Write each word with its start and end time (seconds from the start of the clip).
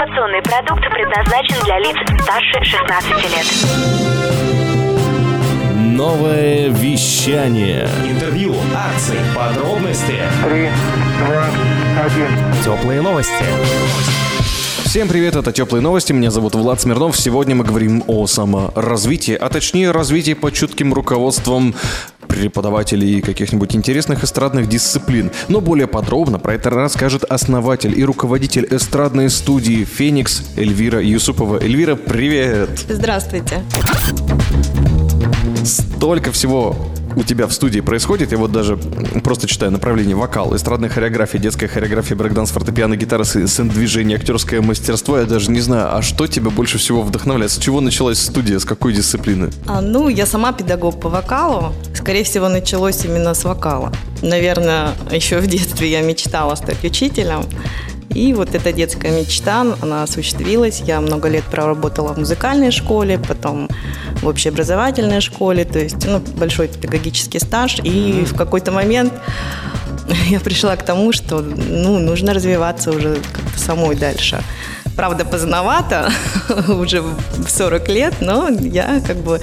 Информационный 0.00 0.40
продукт 0.40 0.82
предназначен 0.94 1.62
для 1.62 1.78
лиц 1.78 1.94
старше 2.22 2.64
16 2.64 3.10
лет. 3.34 3.46
Новое 5.76 6.68
вещание. 6.70 7.86
Интервью, 8.08 8.54
акции, 8.74 9.18
подробности. 9.36 10.16
Три, 10.42 10.70
два, 11.26 11.44
один. 12.02 12.28
Теплые 12.64 13.02
новости. 13.02 13.44
Всем 14.86 15.06
привет, 15.06 15.36
это 15.36 15.52
Теплые 15.52 15.82
новости, 15.82 16.14
меня 16.14 16.30
зовут 16.30 16.54
Влад 16.54 16.80
Смирнов. 16.80 17.14
Сегодня 17.14 17.54
мы 17.54 17.64
говорим 17.64 18.02
о 18.06 18.26
саморазвитии, 18.26 19.34
а 19.34 19.50
точнее 19.50 19.90
развитии 19.90 20.32
под 20.32 20.54
чутким 20.54 20.94
руководством 20.94 21.74
преподавателей 22.30 23.20
каких-нибудь 23.20 23.74
интересных 23.74 24.22
эстрадных 24.22 24.68
дисциплин. 24.68 25.32
Но 25.48 25.60
более 25.60 25.88
подробно 25.88 26.38
про 26.38 26.54
это 26.54 26.70
расскажет 26.70 27.24
основатель 27.24 27.98
и 27.98 28.04
руководитель 28.04 28.66
эстрадной 28.70 29.28
студии 29.30 29.84
«Феникс» 29.84 30.52
Эльвира 30.56 31.02
Юсупова. 31.02 31.60
Эльвира, 31.60 31.96
привет! 31.96 32.86
Здравствуйте. 32.88 33.64
Столько 35.64 36.30
всего 36.30 36.76
у 37.16 37.22
тебя 37.22 37.46
в 37.46 37.52
студии 37.52 37.80
происходит. 37.80 38.32
Я 38.32 38.38
вот 38.38 38.52
даже 38.52 38.76
просто 39.22 39.46
читаю 39.46 39.72
направление 39.72 40.16
вокал, 40.16 40.54
эстрадная 40.54 40.88
хореография, 40.88 41.40
детская 41.40 41.68
хореография, 41.68 42.16
брейкданс, 42.16 42.50
фортепиано, 42.50 42.96
гитара, 42.96 43.24
сцен-движение, 43.24 44.16
актерское 44.16 44.60
мастерство. 44.60 45.18
Я 45.18 45.24
даже 45.24 45.50
не 45.50 45.60
знаю, 45.60 45.96
а 45.96 46.02
что 46.02 46.26
тебя 46.26 46.50
больше 46.50 46.78
всего 46.78 47.02
вдохновляет? 47.02 47.52
С 47.52 47.58
чего 47.58 47.80
началась 47.80 48.18
студия, 48.18 48.58
с 48.58 48.64
какой 48.64 48.92
дисциплины? 48.92 49.50
А, 49.66 49.80
ну, 49.80 50.08
я 50.08 50.26
сама 50.26 50.52
педагог 50.52 51.00
по 51.00 51.08
вокалу. 51.08 51.72
Скорее 51.94 52.24
всего, 52.24 52.48
началось 52.48 53.04
именно 53.04 53.34
с 53.34 53.44
вокала. 53.44 53.92
Наверное, 54.22 54.90
еще 55.10 55.38
в 55.40 55.46
детстве 55.46 55.90
я 55.90 56.02
мечтала 56.02 56.54
стать 56.54 56.84
учителем. 56.84 57.44
И 58.14 58.34
вот 58.34 58.54
эта 58.54 58.72
детская 58.72 59.12
мечта, 59.12 59.64
она 59.80 60.02
осуществилась. 60.02 60.80
Я 60.80 61.00
много 61.00 61.28
лет 61.28 61.44
проработала 61.44 62.12
в 62.12 62.18
музыкальной 62.18 62.70
школе, 62.72 63.18
потом 63.18 63.68
в 64.20 64.26
общеобразовательной 64.26 65.20
школе, 65.20 65.64
то 65.64 65.78
есть 65.78 66.06
ну, 66.06 66.20
большой 66.36 66.68
педагогический 66.68 67.38
стаж. 67.38 67.78
И 67.82 68.24
в 68.24 68.34
какой-то 68.34 68.72
момент 68.72 69.12
я 70.28 70.40
пришла 70.40 70.76
к 70.76 70.84
тому, 70.84 71.12
что 71.12 71.40
ну, 71.40 71.98
нужно 71.98 72.34
развиваться 72.34 72.90
уже 72.90 73.16
как-то 73.32 73.58
самой 73.58 73.96
дальше. 73.96 74.42
Правда, 75.00 75.24
поздновато, 75.24 76.12
уже 76.68 77.00
в 77.00 77.48
40 77.48 77.88
лет, 77.88 78.14
но 78.20 78.50
я 78.50 79.00
как 79.06 79.16
бы 79.16 79.40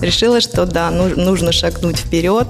решила, 0.00 0.40
что 0.40 0.66
да, 0.66 0.92
ну, 0.92 1.08
нужно 1.16 1.50
шагнуть 1.50 1.98
вперед 1.98 2.46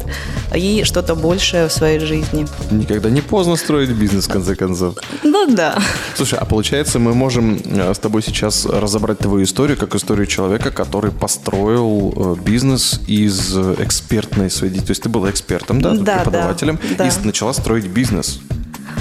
и 0.55 0.85
что-то 0.85 1.15
большее 1.15 1.69
в 1.69 1.73
своей 1.73 2.01
жизни. 2.01 2.47
Никогда 2.71 3.09
не 3.09 3.23
поздно 3.23 3.57
строить 3.57 3.89
бизнес, 3.89 4.27
в 4.27 4.33
конце 4.33 4.55
концов. 4.57 4.97
Ну 5.23 5.47
да. 5.55 5.79
Слушай, 6.15 6.39
а 6.39 6.45
получается, 6.45 6.99
мы 6.99 7.15
можем 7.15 7.63
э, 7.65 7.95
с 7.95 7.99
тобой 7.99 8.23
сейчас 8.23 8.67
разобрать 8.67 9.21
твою 9.21 9.45
историю 9.45 9.79
как 9.79 9.95
историю 9.95 10.27
человека, 10.27 10.71
который 10.71 11.13
построил 11.13 12.13
э, 12.15 12.45
бизнес 12.45 13.01
из 13.07 13.57
экспертной 13.57 14.51
своей 14.51 14.75
деятельности. 14.75 14.87
То 14.87 14.91
есть 14.91 15.03
ты 15.03 15.09
была 15.09 15.31
экспертом, 15.31 15.81
да, 15.81 15.95
Да, 15.95 16.17
преподавателем, 16.19 16.79
да, 16.99 17.09
и 17.09 17.11
начала 17.25 17.55
строить 17.55 17.87
бизнес. 17.87 18.39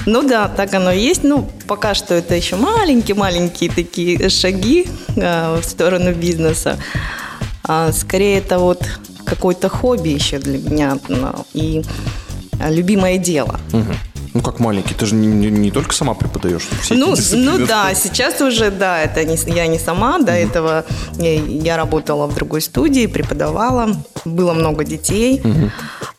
Ну 0.06 0.22
да, 0.22 0.48
так 0.48 0.74
оно 0.74 0.92
и 0.92 1.00
есть. 1.00 1.24
Ну, 1.24 1.48
пока 1.66 1.94
что 1.94 2.14
это 2.14 2.34
еще 2.34 2.56
маленькие-маленькие 2.56 3.70
такие 3.70 4.28
шаги 4.28 4.86
э, 5.16 5.58
в 5.60 5.64
сторону 5.64 6.12
бизнеса. 6.14 6.78
А 7.64 7.92
скорее 7.92 8.38
это 8.38 8.58
вот 8.58 8.82
какое-то 9.24 9.68
хобби 9.68 10.08
еще 10.08 10.38
для 10.38 10.58
меня 10.58 10.98
ну, 11.08 11.46
и 11.54 11.82
э, 12.58 12.72
любимое 12.74 13.18
дело. 13.18 13.60
Мгм. 13.72 13.94
Ну, 14.32 14.42
как 14.42 14.60
маленький, 14.60 14.94
ты 14.94 15.06
же 15.06 15.16
не, 15.16 15.26
не- 15.26 15.50
не 15.50 15.70
только 15.72 15.92
сама 15.92 16.14
преподаешь 16.14 16.68
все 16.82 16.94
Ну, 16.94 17.16
ну 17.32 17.66
да, 17.66 17.94
сейчас 17.94 18.40
уже, 18.40 18.70
да, 18.70 19.00
это 19.00 19.24
не, 19.24 19.36
я 19.52 19.66
не 19.66 19.78
сама, 19.78 20.20
до 20.20 20.30
этого 20.30 20.84
я, 21.18 21.34
я 21.34 21.76
работала 21.76 22.26
в 22.28 22.34
другой 22.34 22.60
студии, 22.60 23.06
преподавала, 23.06 23.96
было 24.24 24.52
много 24.52 24.84
детей. 24.84 25.42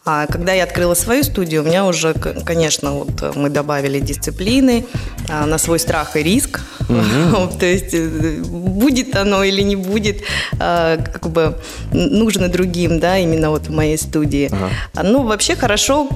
А 0.04 0.26
когда 0.26 0.54
я 0.54 0.64
открыла 0.64 0.96
свою 0.96 1.24
студию, 1.24 1.62
у 1.62 1.66
меня 1.66 1.86
уже, 1.86 2.16
конечно, 2.44 2.92
вот 2.92 3.22
э, 3.22 3.34
мы 3.36 3.50
добавили 3.52 4.00
дисциплины 4.00 4.84
а, 5.30 5.46
на 5.46 5.60
свой 5.60 5.78
страх 5.78 6.16
и 6.16 6.24
риск. 6.24 6.60
То 7.60 7.66
есть 7.68 7.94
э, 7.94 8.42
будет 8.42 9.16
оно 9.16 9.44
или 9.44 9.62
не 9.62 9.76
будет, 9.76 10.24
а, 10.60 10.98
как 10.98 11.30
бы 11.30 11.56
нужно 11.94 12.48
другим, 12.48 13.00
да, 13.00 13.20
именно 13.20 13.52
вот 13.52 13.68
в 13.68 13.72
моей 13.72 13.98
студии. 14.00 14.50
А, 14.96 15.04
Ну, 15.04 15.24
вообще 15.24 15.56
хорошо 15.56 16.10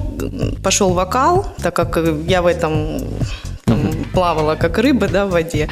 пошел 0.64 0.92
вокал, 0.92 1.46
так 1.62 1.76
как 1.76 1.96
э, 1.96 2.22
я 2.26 2.42
в 2.42 2.46
этом 2.46 3.04
плавала 4.16 4.54
как 4.56 4.78
рыба 4.78 5.08
да, 5.08 5.26
в 5.26 5.30
воде. 5.30 5.68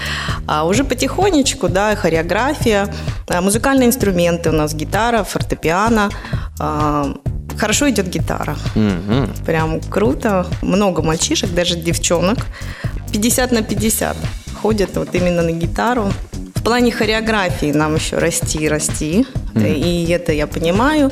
А 0.47 0.67
уже 0.67 0.85
потихонечку, 0.85 1.69
да, 1.69 1.97
хореография, 1.97 2.93
а, 3.27 3.41
музыкальные 3.41 3.89
инструменты 3.89 4.51
у 4.51 4.53
нас 4.53 4.75
гитара, 4.75 5.25
фортепиано. 5.25 6.11
а, 6.61 7.15
Хорошо 7.57 7.89
идет 7.89 8.11
гитара. 8.11 8.57
Мгм. 8.75 9.31
Прям 9.47 9.81
круто. 9.81 10.47
Много 10.61 11.01
мальчишек, 11.03 11.55
даже 11.55 11.77
девчонок. 11.77 12.39
50 13.13 13.53
на 13.53 13.63
50 13.63 14.17
ходят 14.61 14.91
вот 14.97 15.15
именно 15.15 15.41
на 15.43 15.53
гитару. 15.53 16.13
В 16.55 16.63
плане 16.63 16.93
хореографии 16.93 17.73
нам 17.73 17.95
еще 17.95 18.19
расти 18.19 18.69
расти. 18.69 19.27
И 19.57 20.07
это 20.11 20.33
я 20.33 20.47
понимаю. 20.47 21.11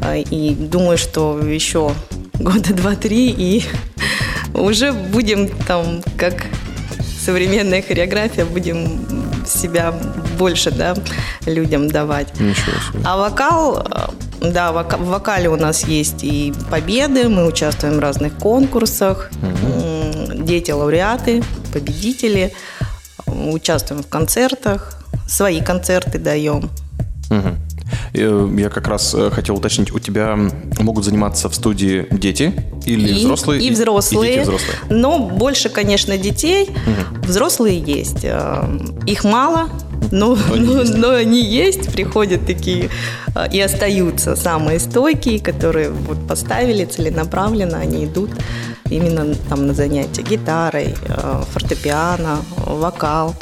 А, 0.00 0.14
И 0.14 0.54
думаю, 0.54 0.96
что 0.96 1.40
еще 1.40 1.90
года 2.34 2.72
два-три 2.72 3.30
и 3.30 3.64
уже 4.54 4.92
будем 4.92 5.48
там 5.66 6.02
как 6.16 6.34
современная 7.28 7.82
хореография, 7.82 8.46
будем 8.46 9.04
себя 9.46 9.92
больше 10.38 10.70
да, 10.70 10.94
людям 11.44 11.88
давать. 11.88 12.28
Ничего 12.40 12.72
себе. 12.90 13.02
А 13.04 13.18
вокал, 13.18 13.86
э, 14.40 14.50
да, 14.50 14.72
вока- 14.72 14.96
в 14.96 15.08
вокале 15.08 15.50
у 15.50 15.56
нас 15.56 15.84
есть 15.84 16.24
и 16.24 16.54
победы, 16.70 17.28
мы 17.28 17.46
участвуем 17.46 17.96
в 17.96 17.98
разных 17.98 18.32
конкурсах, 18.38 19.30
М, 19.42 20.46
дети-лауреаты, 20.46 21.42
победители, 21.70 22.54
М, 23.26 23.50
участвуем 23.50 24.02
в 24.02 24.08
концертах, 24.08 24.94
свои 25.28 25.60
концерты 25.60 26.18
даем. 26.18 26.70
Мгм. 27.28 27.58
Э, 28.18 28.48
Я 28.58 28.68
как 28.68 28.88
раз 28.88 29.14
э, 29.14 29.30
хотел 29.30 29.56
уточнить, 29.56 29.92
у 29.92 29.98
тебя 29.98 30.36
могут 30.80 31.04
заниматься 31.04 31.48
в 31.48 31.54
студии 31.54 32.06
дети 32.10 32.52
или 32.86 33.08
и, 33.08 33.14
взрослые? 33.14 33.62
И 33.62 33.70
взрослые. 33.70 34.32
И 34.32 34.34
дети 34.36 34.42
взрослые. 34.42 34.78
Но 34.90 35.18
больше, 35.18 35.68
конечно, 35.68 36.18
детей. 36.18 36.70
Взрослые 37.22 37.78
есть. 37.78 38.24
Э, 38.24 38.64
Их 39.06 39.24
мало, 39.24 39.68
но, 40.10 40.36
они 40.52 40.66
но, 40.66 40.82
но 40.84 41.10
они 41.10 41.42
есть, 41.42 41.92
приходят 41.92 42.46
такие 42.46 42.88
и 43.52 43.60
остаются 43.60 44.36
самые 44.36 44.78
стойкие, 44.80 45.38
которые 45.38 45.90
вот 45.90 46.26
поставили 46.26 46.84
целенаправленно, 46.84 47.78
они 47.78 48.04
идут 48.04 48.30
именно 48.90 49.34
там 49.48 49.66
на 49.66 49.74
занятия 49.74 50.22
гитарой, 50.22 50.94
э, 51.06 51.42
фортепиано, 51.52 52.38
вокал, 52.66 53.34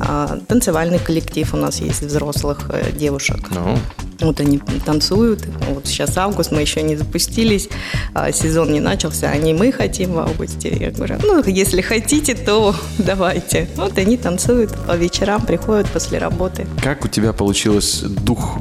А, 0.00 0.38
танцевальный 0.48 0.98
коллектив 0.98 1.54
у 1.54 1.56
нас 1.56 1.80
есть 1.80 2.02
взрослых 2.02 2.66
э, 2.68 2.92
девушек. 2.92 3.38
Ну, 3.50 3.78
Вот 4.20 4.40
они 4.40 4.60
танцуют. 4.86 5.44
Вот 5.70 5.86
сейчас 5.86 6.16
август, 6.16 6.52
мы 6.52 6.60
еще 6.60 6.82
не 6.82 6.96
запустились, 6.96 7.68
а, 8.14 8.30
сезон 8.32 8.72
не 8.72 8.80
начался, 8.80 9.28
они 9.28 9.52
мы 9.54 9.72
хотим 9.72 10.12
в 10.12 10.18
августе. 10.18 10.68
Я 10.78 10.90
говорю, 10.90 11.16
ну, 11.22 11.42
если 11.44 11.80
хотите, 11.80 12.34
то 12.34 12.74
давайте. 12.98 13.68
Вот 13.76 13.98
они 13.98 14.16
танцуют 14.16 14.72
по 14.86 14.92
вечерам, 14.96 15.44
приходят 15.44 15.88
после 15.88 16.18
работы. 16.18 16.66
Как 16.82 17.04
у 17.04 17.08
тебя 17.08 17.32
получилось 17.32 18.02
дух 18.02 18.58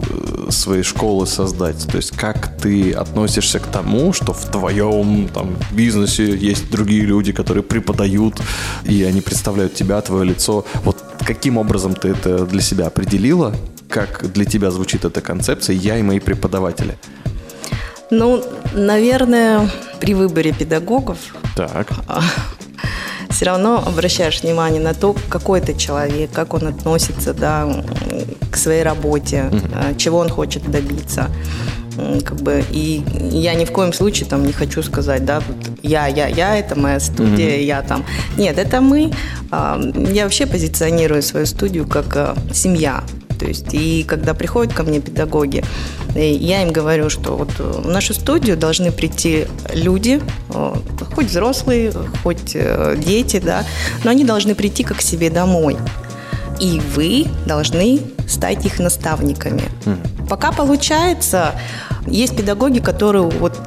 своей 0.50 0.84
школы 0.84 1.28
создать? 1.28 1.88
То 1.88 1.98
есть 1.98 2.12
как 2.12 2.58
ты 2.58 2.92
относишься 2.92 3.60
к 3.60 3.68
тому, 3.68 4.14
что 4.14 4.34
в 4.34 4.46
твоем 4.52 5.30
там, 5.34 5.56
бизнесе 5.72 6.36
есть 6.36 6.72
другие 6.72 7.04
люди, 7.04 7.32
которые 7.32 7.64
преподают, 7.64 8.42
и 8.84 9.04
они 9.04 9.22
представляют 9.22 9.74
тебя, 9.74 10.02
твое 10.02 10.26
лицо. 10.26 10.66
Вот 10.84 10.98
каким 11.26 11.58
образом 11.58 11.94
ты 11.94 12.10
это 12.10 12.46
для 12.46 12.62
себя 12.62 12.88
определила? 12.88 13.56
Как 13.90 14.32
для 14.32 14.46
тебя 14.46 14.72
звучит 14.72 15.06
эта 15.06 15.22
концепция 15.22 15.76
«я 15.76 15.98
и 15.98 16.02
мои 16.02 16.20
преподаватели»? 16.20 16.98
Ну, 18.10 18.44
наверное, 18.74 19.70
при 20.00 20.14
выборе 20.14 20.54
педагогов 20.54 21.18
Так. 21.56 21.88
Все 23.44 23.50
равно 23.50 23.84
обращаешь 23.86 24.42
внимание 24.42 24.82
на 24.82 24.94
то, 24.94 25.14
какой 25.28 25.60
это 25.60 25.74
человек, 25.74 26.32
как 26.32 26.54
он 26.54 26.66
относится 26.66 27.34
да, 27.34 27.84
к 28.50 28.56
своей 28.56 28.84
работе, 28.84 29.52
э, 29.52 29.96
чего 29.98 30.20
он 30.20 30.30
хочет 30.30 30.72
добиться. 30.72 31.30
Как 32.24 32.42
бы, 32.42 32.64
и 32.72 33.04
я 33.32 33.54
ни 33.56 33.66
в 33.66 33.72
коем 33.74 33.92
случае 33.92 34.30
там 34.30 34.46
не 34.46 34.54
хочу 34.54 34.82
сказать, 34.82 35.26
да, 35.26 35.42
вот 35.46 35.58
я, 35.82 36.08
я, 36.08 36.28
я, 36.28 36.56
это 36.56 36.80
моя 36.80 37.02
студия, 37.02 37.58
я 37.58 37.82
там. 37.82 38.06
Нет, 38.38 38.58
это 38.58 38.80
мы. 38.80 39.12
А, 39.52 39.78
Я 40.14 40.24
вообще 40.24 40.46
позиционирую 40.46 41.22
свою 41.22 41.46
студию 41.46 41.86
как 41.86 42.16
э, 42.16 42.36
семья. 42.54 43.04
То 43.44 43.50
есть, 43.50 43.74
и 43.74 44.06
когда 44.08 44.34
приходят 44.34 44.74
ко 44.74 44.84
мне 44.84 45.02
педагоги, 45.02 45.66
э, 46.16 46.32
я 46.32 46.64
им 46.64 46.72
говорю, 46.72 47.10
что 47.10 47.36
вот 47.36 47.50
э, 47.60 47.82
в 47.84 47.90
нашу 47.90 48.14
студию 48.14 48.56
должны 48.56 48.90
прийти 48.90 49.48
люди, 49.74 50.22
э, 50.50 50.76
хоть 51.14 51.26
взрослые, 51.26 51.92
хоть 52.24 52.56
дети, 53.06 53.42
да, 53.44 53.66
но 54.06 54.12
они 54.12 54.24
должны 54.24 54.56
прийти 54.56 54.84
как 54.86 55.00
к 55.00 55.02
себе 55.02 55.30
домой. 55.30 55.76
и 56.62 56.80
вы 56.96 57.26
должны 57.46 58.00
стать 58.28 58.66
их 58.66 58.80
наставниками. 58.80 59.64
Пока 60.30 60.52
получается, 60.52 61.56
есть 62.08 62.36
педагоги, 62.36 62.80
которые 62.80 63.24
вот 63.24 63.60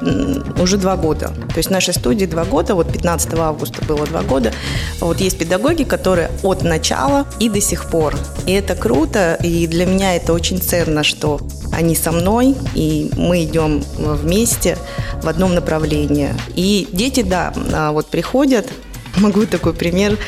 уже 0.60 0.76
два 0.76 0.96
года. 0.96 1.28
То 1.28 1.56
есть 1.56 1.68
в 1.68 1.72
нашей 1.72 1.94
студии 1.94 2.26
два 2.26 2.44
года, 2.44 2.74
вот 2.74 2.92
15 2.92 3.34
августа 3.34 3.84
было 3.84 4.06
два 4.06 4.22
года. 4.22 4.52
Вот 5.00 5.20
есть 5.20 5.38
педагоги, 5.38 5.84
которые 5.84 6.30
от 6.42 6.62
начала 6.62 7.26
и 7.38 7.48
до 7.48 7.60
сих 7.60 7.90
пор. 7.90 8.14
И 8.46 8.52
это 8.52 8.74
круто, 8.74 9.38
и 9.42 9.66
для 9.66 9.86
меня 9.86 10.16
это 10.16 10.32
очень 10.32 10.58
ценно, 10.58 11.02
что 11.02 11.40
они 11.72 11.94
со 11.94 12.12
мной, 12.12 12.54
и 12.74 13.10
мы 13.16 13.44
идем 13.44 13.82
вместе 13.98 14.78
в 15.22 15.28
одном 15.28 15.54
направлении. 15.54 16.30
И 16.54 16.88
дети, 16.92 17.22
да, 17.22 17.52
а, 17.72 17.92
вот 17.92 18.06
приходят, 18.06 18.66
Могу 19.16 19.46
такой 19.46 19.72
пример 19.72 20.18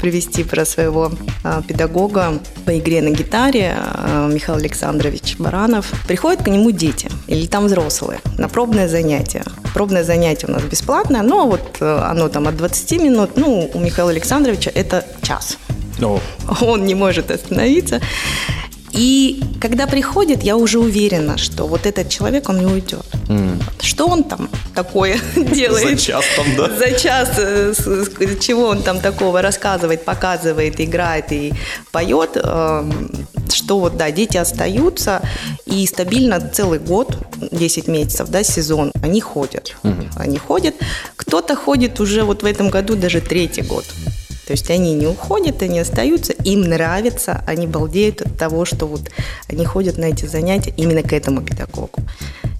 привести 0.00 0.42
про 0.42 0.64
своего 0.64 1.12
а, 1.44 1.62
педагога 1.62 2.38
по 2.64 2.78
игре 2.78 3.02
на 3.02 3.10
гитаре 3.10 3.76
а, 3.76 4.28
Михаил 4.28 4.58
Александрович 4.58 5.36
Баранов. 5.38 5.92
Приходят 6.06 6.42
к 6.42 6.48
нему 6.48 6.70
дети 6.70 7.10
или 7.26 7.46
там 7.46 7.66
взрослые 7.66 8.20
на 8.38 8.48
пробное 8.48 8.88
занятие. 8.88 9.44
Пробное 9.74 10.02
занятие 10.02 10.46
у 10.46 10.52
нас 10.52 10.62
бесплатное, 10.62 11.22
но 11.22 11.46
вот 11.46 11.76
э, 11.80 12.00
оно 12.04 12.28
там 12.28 12.48
от 12.48 12.56
20 12.56 12.92
минут, 13.02 13.30
ну, 13.36 13.70
у 13.72 13.78
Михаила 13.78 14.10
Александровича 14.10 14.70
это 14.74 15.04
час. 15.22 15.58
О, 16.00 16.20
Он 16.62 16.86
не 16.86 16.94
может 16.94 17.30
остановиться. 17.30 18.00
И 18.92 19.40
когда 19.60 19.86
приходит, 19.86 20.42
я 20.42 20.56
уже 20.56 20.78
уверена, 20.78 21.36
что 21.38 21.66
вот 21.66 21.86
этот 21.86 22.08
человек, 22.08 22.48
он 22.48 22.58
не 22.58 22.66
уйдет. 22.66 23.04
Что 23.80 24.06
он 24.06 24.24
там 24.24 24.48
такое 24.74 25.18
делает? 25.36 26.00
За 26.00 26.06
час 26.06 26.24
там, 26.36 26.46
да? 26.56 26.76
За 26.76 26.98
час, 26.98 27.30
э, 27.38 27.74
чего 28.40 28.68
он 28.68 28.82
там 28.82 29.00
такого 29.00 29.42
рассказывает, 29.42 30.04
показывает, 30.04 30.80
играет 30.80 31.32
и 31.32 31.52
поет, 31.92 32.30
эм, 32.36 33.10
что 33.52 33.78
вот, 33.80 33.96
да, 33.96 34.10
дети 34.10 34.36
остаются 34.36 35.20
и 35.66 35.86
стабильно 35.86 36.40
целый 36.40 36.78
год, 36.78 37.16
10 37.52 37.88
месяцев, 37.88 38.28
да, 38.28 38.42
сезон, 38.42 38.92
они 39.02 39.20
ходят. 39.20 39.76
Они 40.16 40.38
ходят. 40.38 40.74
Кто-то 41.16 41.54
ходит 41.56 42.00
уже 42.00 42.22
вот 42.22 42.42
в 42.42 42.46
этом 42.46 42.70
году 42.70 42.96
даже 42.96 43.20
третий 43.20 43.62
год. 43.62 43.84
То 44.48 44.52
есть 44.52 44.70
они 44.70 44.94
не 44.94 45.06
уходят, 45.06 45.60
они 45.60 45.78
остаются, 45.78 46.32
им 46.32 46.62
нравится, 46.62 47.44
они 47.46 47.66
балдеют 47.66 48.22
от 48.22 48.38
того, 48.38 48.64
что 48.64 48.86
вот 48.86 49.02
они 49.46 49.66
ходят 49.66 49.98
на 49.98 50.06
эти 50.06 50.24
занятия 50.24 50.72
именно 50.74 51.02
к 51.02 51.12
этому 51.12 51.42
педагогу. 51.42 52.00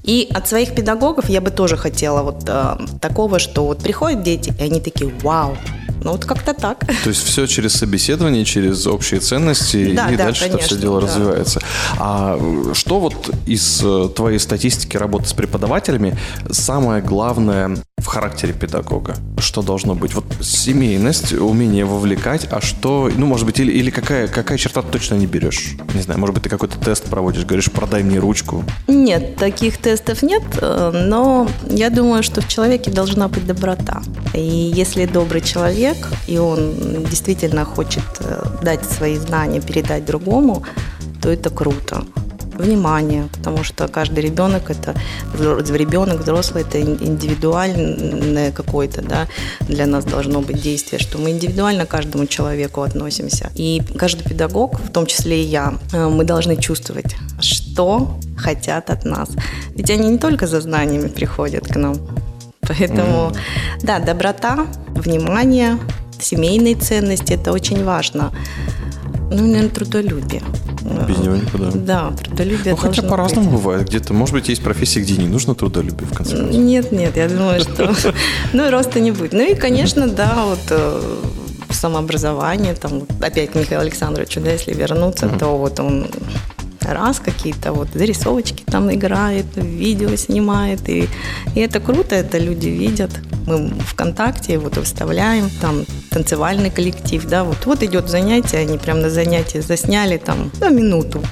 И 0.03 0.29
от 0.35 0.47
своих 0.47 0.75
педагогов 0.75 1.31
я 1.31 1.41
бы 1.41 1.51
тоже 1.51 1.79
хотела 1.79 2.23
вот 2.23 2.45
э, 2.47 2.77
такого, 3.01 3.39
что 3.39 3.65
вот 3.65 3.79
приходят 3.83 4.23
дети, 4.23 4.53
и 4.61 4.65
они 4.65 4.83
такие, 4.83 5.11
вау, 5.23 5.57
ну 6.05 6.13
вот 6.13 6.27
как-то 6.27 6.53
так. 6.53 6.81
То 7.05 7.09
есть 7.09 7.25
все 7.25 7.47
через 7.47 7.73
собеседование, 7.73 8.45
через 8.45 8.87
общие 8.87 9.21
ценности, 9.21 9.95
Да, 9.95 10.11
и 10.11 10.17
да, 10.19 10.25
дальше 10.25 10.45
это 10.45 10.59
все 10.59 10.69
конечно, 10.69 10.77
дело 10.77 11.01
да. 11.01 11.07
развивается. 11.07 11.61
А 11.99 12.39
что 12.75 13.01
вот 13.01 13.31
из 13.47 13.81
э, 13.83 14.11
твоей 14.15 14.39
статистики 14.39 14.99
работы 14.99 15.27
с 15.27 15.33
преподавателями 15.33 16.19
самое 16.51 17.03
главное 17.03 17.79
в 17.99 18.07
характере 18.07 18.53
педагога? 18.53 19.15
Что 19.39 19.63
должно 19.63 19.95
быть? 19.95 20.15
Вот 20.15 20.25
семейность, 20.41 21.33
умение 21.33 21.85
вовлекать, 21.85 22.49
а 22.51 22.61
что, 22.61 23.11
ну, 23.15 23.27
может 23.27 23.47
быть, 23.47 23.61
или, 23.61 23.73
или 23.73 23.91
какая, 23.91 24.29
какая 24.29 24.59
черта 24.59 24.83
ты 24.83 24.91
точно 24.91 25.17
не 25.17 25.27
берешь? 25.27 25.77
Не 25.95 26.03
знаю, 26.03 26.21
может 26.21 26.35
быть, 26.35 26.45
ты 26.45 26.49
какой-то 26.49 26.79
тест 26.79 27.05
проводишь, 27.05 27.45
говоришь, 27.45 27.71
продай 27.71 28.03
мне 28.03 28.19
ручку. 28.19 28.65
Нет, 28.87 29.37
таких 29.37 29.79
тестов 29.79 30.23
нет, 30.23 30.43
э, 30.61 30.91
но 30.95 31.49
я 31.69 31.91
думаю, 31.91 32.23
что 32.23 32.41
в 32.41 32.49
человеке 32.49 32.91
должна 32.91 33.29
быть 33.29 33.47
доброта. 33.47 34.03
И 34.35 34.41
если 34.41 35.07
добрый 35.07 35.41
человек, 35.41 35.97
и 36.27 36.39
он 36.39 37.05
действительно 37.11 37.65
хочет 37.65 38.05
э, 38.21 38.45
дать 38.63 38.85
свои 38.85 39.17
знания, 39.17 39.61
передать 39.61 40.05
другому, 40.05 40.63
то 41.21 41.31
это 41.31 41.51
круто. 41.51 42.05
Внимание, 42.59 43.29
потому 43.33 43.63
что 43.63 43.87
каждый 43.87 44.25
ребенок 44.25 44.71
это 44.71 44.95
ребенок, 45.35 46.21
взрослый 46.21 46.65
это 46.65 46.81
ин- 46.81 46.99
индивидуальное 47.01 48.51
какое-то, 48.51 49.01
да, 49.03 49.29
для 49.61 49.87
нас 49.87 50.05
должно 50.05 50.41
быть 50.41 50.61
действие, 50.61 50.99
что 50.99 51.19
мы 51.19 51.31
индивидуально 51.31 51.87
к 51.87 51.89
каждому 51.89 52.27
человеку 52.27 52.83
относимся. 52.83 53.51
И 53.55 53.81
каждый 53.97 54.25
педагог, 54.25 54.81
в 54.81 54.91
том 54.91 55.07
числе 55.07 55.43
и 55.43 55.47
я, 55.47 55.75
э, 55.93 56.09
мы 56.09 56.25
должны 56.25 56.57
чувствовать, 56.57 57.17
что 57.41 58.19
хотят 58.37 58.91
от 58.91 59.05
нас. 59.05 59.29
Ведь 59.77 59.91
они 59.91 60.09
не 60.09 60.19
только 60.19 60.47
за 60.47 60.61
знаниями 60.61 61.09
приходят 61.09 61.67
к 61.69 61.77
нам. 61.77 61.97
Поэтому, 62.61 63.33
да, 63.83 63.99
доброта, 64.01 64.67
внимание, 64.89 65.79
семейные 66.21 66.75
ценности– 66.75 67.33
это 67.35 67.53
очень 67.53 67.85
важно. 67.85 68.33
Ну, 69.31 69.47
наверное, 69.47 69.69
трудолюбие. 69.69 70.43
Без 71.07 71.19
него 71.19 71.37
никуда. 71.37 71.71
Да, 71.73 72.13
трудолюбие 72.23 72.71
Ну, 72.71 72.77
хотя 72.77 73.03
по-разному 73.03 73.51
бывает. 73.51 73.89
Где-то, 73.89 74.15
может 74.15 74.35
быть, 74.35 74.49
есть 74.49 74.63
профессии, 74.63 75.01
где 75.01 75.17
не 75.17 75.29
нужно 75.29 75.55
трудолюбие, 75.55 76.07
в 76.07 76.15
конце 76.15 76.37
концов. 76.37 76.57
Нет, 76.57 76.93
нет, 76.93 77.17
я 77.17 77.29
думаю, 77.29 77.61
что 77.61 77.95
ну, 78.53 78.71
роста 78.71 79.01
не 79.01 79.13
будет. 79.13 79.33
Ну 79.33 79.41
и, 79.41 79.55
конечно, 79.55 80.09
да, 80.09 80.45
вот 80.45 80.61
э, 80.71 81.01
самообразование, 81.71 82.75
там, 82.75 83.03
опять 83.21 83.53
к 83.53 83.55
Михаилу 83.55 83.83
Александровичу, 83.83 84.41
да, 84.41 84.53
если 84.53 84.75
вернуться, 84.75 85.29
то 85.29 85.57
вот 85.57 85.81
он 85.81 86.09
раз 86.93 87.21
какие-то 87.21 87.73
вот 87.73 87.89
зарисовочки 87.95 88.65
там 88.65 88.93
играет, 88.93 89.47
видео 89.57 90.17
снимает, 90.17 90.89
и, 90.89 91.09
и 91.55 91.61
это 91.61 91.81
круто, 91.81 92.15
это 92.15 92.39
люди 92.39 92.69
видят. 92.69 93.11
Мы 93.47 93.71
ВКонтакте 93.81 94.59
вот 94.59 94.77
выставляем, 94.77 95.51
там 95.61 95.85
танцевальный 96.11 96.71
коллектив, 96.71 97.25
да, 97.27 97.45
вот, 97.45 97.65
вот 97.67 97.83
идет 97.83 98.09
занятие, 98.09 98.59
они 98.59 98.79
прям 98.79 99.01
на 99.01 99.11
занятие 99.11 99.63
засняли 99.63 100.19
там 100.19 100.51
на 100.61 100.69
минуту, 100.69 101.23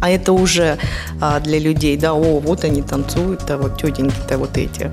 а 0.00 0.10
это 0.10 0.32
уже 0.32 0.78
а, 1.20 1.40
для 1.40 1.58
людей, 1.58 1.96
да, 1.96 2.14
о, 2.14 2.40
вот 2.40 2.64
они 2.64 2.82
танцуют, 2.82 3.50
а 3.50 3.58
вот 3.58 3.80
тетеньки-то 3.80 4.38
вот 4.38 4.56
эти. 4.56 4.90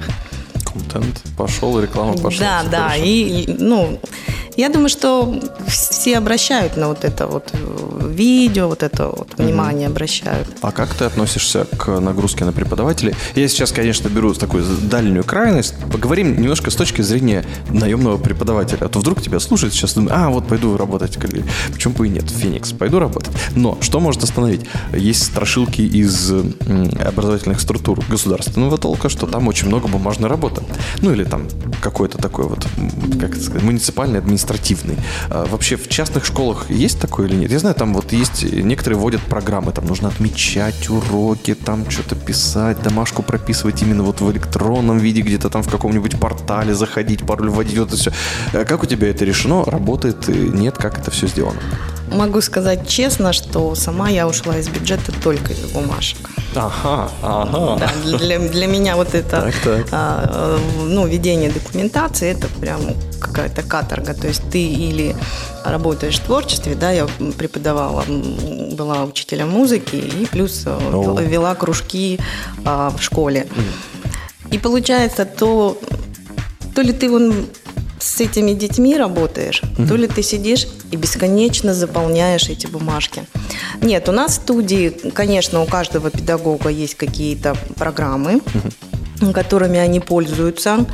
Контент 0.63 1.23
пошел, 1.37 1.79
реклама 1.79 2.13
пошла. 2.13 2.63
Да, 2.63 2.69
да. 2.69 2.77
хорошо. 2.89 3.03
И, 3.05 3.55
ну, 3.59 3.99
я 4.55 4.69
думаю, 4.69 4.89
что 4.89 5.41
все 5.67 6.17
обращают 6.17 6.77
на 6.77 6.87
вот 6.87 7.03
это 7.03 7.27
вот 7.27 7.49
э, 7.53 8.07
видео, 8.09 8.67
вот 8.67 8.83
это 8.83 9.07
вот 9.07 9.29
внимание 9.37 9.87
обращают. 9.87 10.47
А 10.61 10.71
как 10.71 10.93
ты 10.93 11.05
относишься 11.05 11.65
к 11.65 11.99
нагрузке 11.99 12.45
на 12.45 12.53
преподавателей? 12.53 13.13
Я 13.35 13.47
сейчас, 13.47 13.71
конечно, 13.71 14.07
беру 14.07 14.33
такую 14.33 14.63
дальнюю 14.63 15.23
крайность. 15.23 15.75
Поговорим 15.91 16.39
немножко 16.41 16.71
с 16.71 16.75
точки 16.75 17.01
зрения 17.01 17.45
наемного 17.69 18.17
преподавателя. 18.17 18.85
А 18.85 18.89
то 18.89 18.99
вдруг 18.99 19.21
тебя 19.21 19.39
слушают 19.39 19.73
сейчас, 19.73 19.93
думают, 19.93 20.13
а, 20.15 20.29
вот 20.29 20.47
пойду 20.47 20.77
работать. 20.77 21.17
Почему 21.71 21.93
бы 21.93 22.07
и 22.07 22.09
нет? 22.09 22.29
Феникс, 22.29 22.71
пойду 22.71 22.99
работать. 22.99 23.33
Но 23.55 23.77
что 23.81 23.99
может 23.99 24.23
остановить? 24.23 24.61
Есть 24.93 25.23
страшилки 25.23 25.81
из 25.81 26.31
образовательных 26.31 27.59
структур 27.59 27.99
государственного 28.09 28.77
толка, 28.77 29.09
что 29.09 29.27
там 29.27 29.47
очень 29.47 29.67
много 29.67 29.87
бумажной 29.87 30.29
работы. 30.29 30.61
Ну 31.01 31.11
или 31.11 31.23
там 31.23 31.47
какой-то 31.81 32.17
такой 32.17 32.47
вот, 32.47 32.65
как 33.19 33.31
это 33.31 33.41
сказать, 33.41 33.63
муниципальный, 33.63 34.19
административный. 34.45 34.97
А 35.29 35.45
вообще 35.45 35.75
в 35.75 35.87
частных 35.87 36.25
школах 36.25 36.69
есть 36.69 36.99
такое 36.99 37.27
или 37.27 37.35
нет? 37.35 37.51
Я 37.51 37.59
знаю, 37.59 37.75
там 37.75 37.93
вот 37.93 38.13
есть, 38.13 38.43
некоторые 38.43 38.99
вводят 38.99 39.21
программы, 39.21 39.71
там 39.71 39.85
нужно 39.85 40.09
отмечать 40.09 40.89
уроки, 40.89 41.55
там 41.55 41.89
что-то 41.89 42.15
писать, 42.15 42.81
домашку 42.81 43.23
прописывать 43.23 43.81
именно 43.81 44.03
вот 44.03 44.21
в 44.21 44.31
электронном 44.31 44.97
виде, 44.97 45.21
где-то 45.21 45.49
там 45.49 45.63
в 45.63 45.69
каком-нибудь 45.69 46.19
портале 46.19 46.73
заходить, 46.73 47.25
пароль 47.25 47.49
вводить, 47.49 47.77
вот 47.77 47.89
это 47.89 47.97
все. 47.97 48.11
Как 48.51 48.83
у 48.83 48.85
тебя 48.85 49.09
это 49.09 49.25
решено? 49.25 49.65
Работает? 49.65 50.27
Нет? 50.27 50.77
Как 50.77 50.99
это 50.99 51.11
все 51.11 51.27
сделано? 51.27 51.59
Могу 52.11 52.41
сказать 52.41 52.87
честно, 52.87 53.33
что 53.33 53.75
сама 53.75 54.09
я 54.09 54.27
ушла 54.27 54.57
из 54.57 54.67
бюджета 54.69 55.11
только 55.23 55.53
из-за 55.53 55.67
бумажек. 55.67 56.17
Ага, 56.55 57.09
ага. 57.21 57.77
Да, 57.79 58.17
для, 58.17 58.39
для 58.39 58.67
меня 58.67 58.95
вот 58.95 59.13
это 59.13 59.41
Так, 59.41 59.55
так. 59.63 59.87
а, 59.91 60.59
ну, 60.77 61.05
ведение 61.07 61.49
документации 61.49 62.31
это 62.31 62.47
прям 62.47 62.79
какая-то 63.19 63.63
каторга. 63.63 64.13
То 64.13 64.27
есть 64.27 64.41
ты 64.51 64.63
или 64.63 65.15
работаешь 65.65 66.17
в 66.19 66.23
творчестве, 66.23 66.75
да, 66.75 66.91
я 66.91 67.07
преподавала, 67.37 68.03
была 68.07 69.03
учителем 69.03 69.49
музыки 69.49 69.95
и 69.95 70.25
плюс 70.27 70.65
О. 70.65 71.19
вела 71.19 71.55
кружки 71.55 72.19
а, 72.63 72.93
в 72.95 73.01
школе. 73.01 73.47
И 74.51 74.57
получается, 74.59 75.25
то, 75.25 75.77
то 76.75 76.81
ли 76.81 76.93
ты 76.93 77.09
вон 77.09 77.47
с 77.99 78.21
этими 78.21 78.51
детьми 78.51 78.97
работаешь, 78.97 79.61
то 79.87 79.95
ли 79.95 80.07
ты 80.07 80.21
сидишь 80.21 80.67
и 80.91 80.97
бесконечно 80.97 81.73
заполняешь 81.73 82.49
эти 82.49 82.67
бумажки. 82.67 83.25
Нет, 83.81 84.09
у 84.09 84.11
нас 84.11 84.31
в 84.31 84.35
студии, 84.35 84.89
конечно, 85.13 85.61
у 85.61 85.65
каждого 85.65 86.09
педагога 86.09 86.69
есть 86.69 86.95
какие-то 86.95 87.55
программы, 87.75 88.41
которыми 89.33 89.79
они 89.79 89.99
пользуются. 89.99 90.85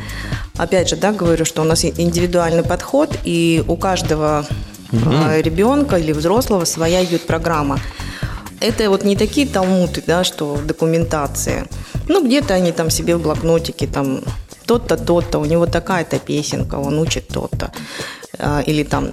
Опять 0.58 0.90
же, 0.90 0.96
да, 0.96 1.12
говорю, 1.12 1.46
что 1.46 1.62
у 1.62 1.66
нас 1.66 1.84
индивидуальный 1.84 2.64
подход, 2.64 3.18
и 3.24 3.64
у 3.68 3.76
каждого 3.78 4.46
а, 4.92 5.42
ребенка 5.42 5.98
или 5.98 6.12
взрослого 6.12 6.66
своя 6.66 7.04
идет 7.04 7.26
программа. 7.26 7.80
Это 8.60 8.90
вот 8.90 9.04
не 9.04 9.16
такие 9.16 9.48
талмуты, 9.48 10.04
да, 10.06 10.24
что 10.24 10.54
в 10.54 10.68
документации. 10.68 11.68
Ну, 12.08 12.24
где-то 12.24 12.54
они 12.54 12.72
там 12.72 12.90
себе 12.90 13.16
в 13.16 13.22
блокнотике 13.22 13.88
там 13.88 14.22
тот-то, 14.66 14.98
тот-то, 14.98 15.40
у 15.40 15.46
него 15.46 15.66
такая-то 15.66 16.20
песенка, 16.20 16.76
он 16.76 17.00
учит 17.00 17.28
тот-то. 17.28 17.72
А, 18.40 18.62
Или 18.62 18.84
там 18.84 19.10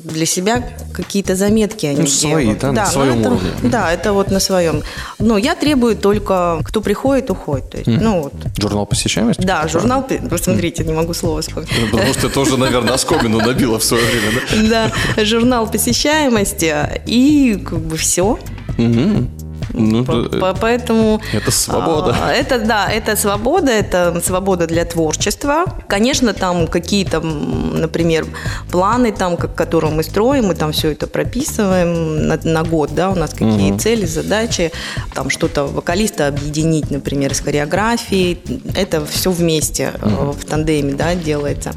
для 0.00 0.26
себя 0.26 0.62
какие-то 0.92 1.34
заметки 1.34 1.86
они 1.86 2.00
Ну, 2.02 2.06
свои, 2.06 2.44
делают. 2.44 2.58
да, 2.60 2.72
на 2.72 2.84
ну, 2.84 2.90
своем 2.90 3.20
это- 3.20 3.28
уровне. 3.30 3.50
Да, 3.62 3.90
это 3.90 4.12
вот 4.12 4.30
на 4.30 4.38
своем. 4.40 4.82
Но 5.18 5.38
я 5.38 5.54
требую 5.54 5.96
только, 5.96 6.60
кто 6.62 6.82
приходит, 6.82 7.30
уходит. 7.30 7.70
То 7.70 7.78
есть, 7.78 8.02
ну 8.02 8.22
вот. 8.22 8.34
Журнал 8.60 8.84
посещаемости? 8.86 9.40
Да, 9.46 9.66
журнал, 9.66 10.06
посмотрите, 10.30 10.84
не 10.84 10.92
могу 10.92 11.14
слово 11.14 11.40
вспомнить. 11.40 11.70
Ну, 11.80 11.88
Потому 11.90 12.12
что 12.12 12.28
тоже, 12.28 12.58
наверное, 12.58 12.94
оскомину 12.94 13.38
набила 13.40 13.78
в 13.78 13.82
свое 13.84 14.04
время, 14.04 14.40
да? 14.68 14.90
Да, 15.16 15.24
журнал 15.24 15.66
посещаемости 15.70 16.74
и 17.06 17.56
как 17.64 17.78
бы 17.80 17.96
все. 17.96 18.38
Мгм. 18.76 19.30
Ну, 19.74 20.04
По- 20.04 20.22
да, 20.28 20.38
по- 20.38 20.54
Поэтому... 20.60 21.20
это 21.32 21.50
свобода. 21.50 22.16
а, 22.22 22.32
Это, 22.32 22.58
да, 22.58 22.88
это 22.88 23.16
свобода, 23.16 23.70
это 23.72 24.20
свобода 24.24 24.66
для 24.66 24.84
творчества. 24.84 25.64
Конечно, 25.88 26.32
там 26.32 26.66
какие-то, 26.68 27.20
например, 27.20 28.24
планы, 28.70 29.12
там, 29.12 29.36
как, 29.36 29.54
которые 29.54 29.92
мы 29.92 30.02
строим, 30.04 30.46
мы 30.46 30.54
там 30.54 30.70
все 30.72 30.92
это 30.92 31.06
прописываем 31.06 32.28
на, 32.28 32.38
на 32.44 32.62
год, 32.62 32.94
да, 32.94 33.10
у 33.10 33.14
нас 33.16 33.30
какие 33.30 33.76
цели, 33.78 34.06
задачи, 34.06 34.70
там 35.14 35.28
что-то 35.30 35.64
вокалиста 35.66 36.28
объединить, 36.28 36.90
например, 36.90 37.34
с 37.34 37.40
хореографией. 37.40 38.38
Это 38.76 39.04
все 39.04 39.30
вместе 39.30 39.92
э, 40.00 40.06
в 40.08 40.44
тандеме, 40.44 40.94
да, 40.94 41.14
делается. 41.14 41.72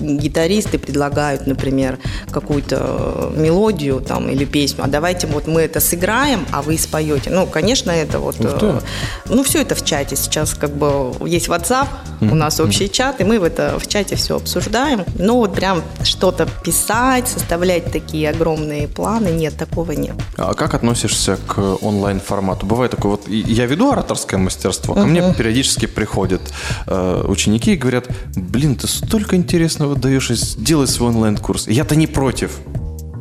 Гитаристы 0.00 0.78
предлагают, 0.78 1.46
например, 1.46 1.98
какую-то 2.30 3.32
э, 3.36 3.40
мелодию 3.40 4.00
там 4.00 4.28
или 4.30 4.44
песню, 4.46 4.84
а 4.84 4.88
давайте 4.88 5.26
вот 5.26 5.46
мы 5.46 5.60
это 5.62 5.80
сыграем, 5.80 6.46
а 6.50 6.62
вы 6.62 6.78
споете. 6.78 7.30
Ну, 7.30 7.41
конечно, 7.46 7.90
это 7.90 8.18
вот... 8.18 8.36
Ты. 8.36 8.48
э, 8.48 8.80
Ну, 9.26 9.42
все 9.42 9.62
это 9.62 9.74
в 9.74 9.84
чате 9.84 10.16
сейчас, 10.16 10.54
как 10.54 10.70
бы 10.70 11.12
есть 11.26 11.48
WhatsApp, 11.48 11.88
у 12.20 12.34
нас 12.34 12.60
общий 12.60 12.88
чат, 12.90 13.20
и 13.20 13.24
мы 13.24 13.40
в 13.40 13.44
это 13.44 13.78
в 13.78 13.86
чате 13.88 14.16
все 14.16 14.36
обсуждаем. 14.36 15.04
Но 15.18 15.38
вот 15.38 15.54
прям 15.54 15.82
что-то 16.04 16.46
писать, 16.64 17.28
составлять 17.28 17.90
такие 17.90 18.30
огромные 18.30 18.86
планы, 18.88 19.28
нет, 19.28 19.56
такого 19.56 19.92
нет. 19.92 20.14
А 20.36 20.54
как 20.54 20.74
относишься 20.74 21.38
к 21.46 21.58
онлайн-формату? 21.82 22.66
Бывает 22.66 22.92
такое, 22.92 23.12
вот 23.12 23.28
я 23.28 23.66
веду 23.66 23.90
ораторское 23.92 24.38
мастерство, 24.38 24.94
ко 24.94 25.04
мне 25.06 25.34
периодически 25.36 25.86
приходят 25.86 26.42
э, 26.86 27.24
ученики 27.26 27.72
и 27.72 27.76
говорят, 27.76 28.06
блин, 28.36 28.76
ты 28.76 28.86
столько 28.86 29.36
интересного 29.36 29.96
даешь, 29.96 30.30
и 30.30 30.34
сделай 30.34 30.86
свой 30.86 31.10
онлайн-курс. 31.10 31.66
Я-то 31.68 31.96
не 31.96 32.06
против. 32.06 32.58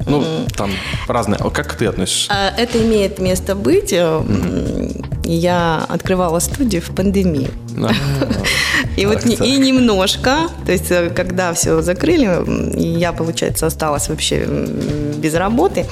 Ну, 0.07 0.23
там 0.55 0.71
разные. 1.07 1.37
А 1.41 1.49
как 1.49 1.73
ты 1.75 1.85
относишься? 1.87 2.31
А, 2.31 2.53
Это 2.57 2.77
имеет 2.81 3.19
место 3.19 3.55
быть. 3.55 3.93
Э, 3.93 4.21
Я 5.23 5.85
открывала 5.89 6.39
студию 6.39 6.81
в 6.81 6.89
пандемию. 6.95 7.49
А, 7.77 7.91
И 8.97 9.05
вот 9.05 9.25
и 9.25 9.57
немножко, 9.57 10.49
то 10.65 10.71
есть 10.71 10.91
э, 10.91 11.09
когда 11.15 11.53
все 11.53 11.81
закрыли, 11.81 12.27
я, 12.99 13.13
получается, 13.13 13.67
осталась 13.67 14.09
вообще 14.09 14.45
без 15.17 15.33
работы, 15.35 15.85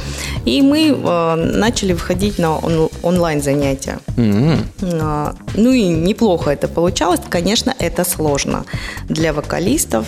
и 0.45 0.61
мы 0.61 0.87
э, 0.89 1.35
начали 1.35 1.93
выходить 1.93 2.39
на 2.39 2.57
он- 2.57 2.89
онлайн 3.03 3.41
занятия. 3.41 3.99
Ну 4.17 5.71
и 5.71 5.83
неплохо 5.87 6.49
это 6.51 6.67
получалось. 6.67 7.21
Конечно, 7.29 7.73
это 7.79 8.03
сложно 8.03 8.65
для 9.07 9.31
вокалистов. 9.33 10.05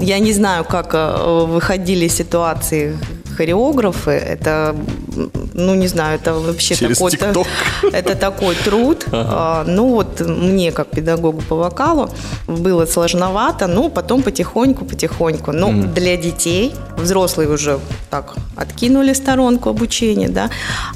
Я 0.00 0.18
не 0.18 0.32
знаю, 0.32 0.64
как 0.64 0.94
выходили 1.48 2.08
ситуации 2.08 2.96
хореографы. 3.36 4.10
Это, 4.10 4.74
ну 5.54 5.74
не 5.74 5.88
знаю, 5.88 6.18
это 6.22 6.34
вообще 6.34 6.74
такой-то- 6.94 7.32
это 7.92 8.14
такой 8.14 8.54
труд. 8.64 9.06
А, 9.12 9.64
Ну 9.66 9.88
вот 9.88 10.20
мне, 10.20 10.72
как 10.72 10.88
педагогу 10.88 11.42
по 11.48 11.56
вокалу, 11.56 12.08
было 12.48 12.86
сложновато, 12.86 13.66
но 13.66 13.88
потом 13.88 14.22
потихоньку-потихоньку. 14.22 15.52
Но 15.52 15.70
для 15.94 16.16
детей, 16.16 16.74
взрослые 16.98 17.48
уже 17.48 17.78
так 18.10 18.34
откинули 18.56 19.14
сторонку 19.14 19.68
обучения, 19.70 20.28
да, 20.28 20.50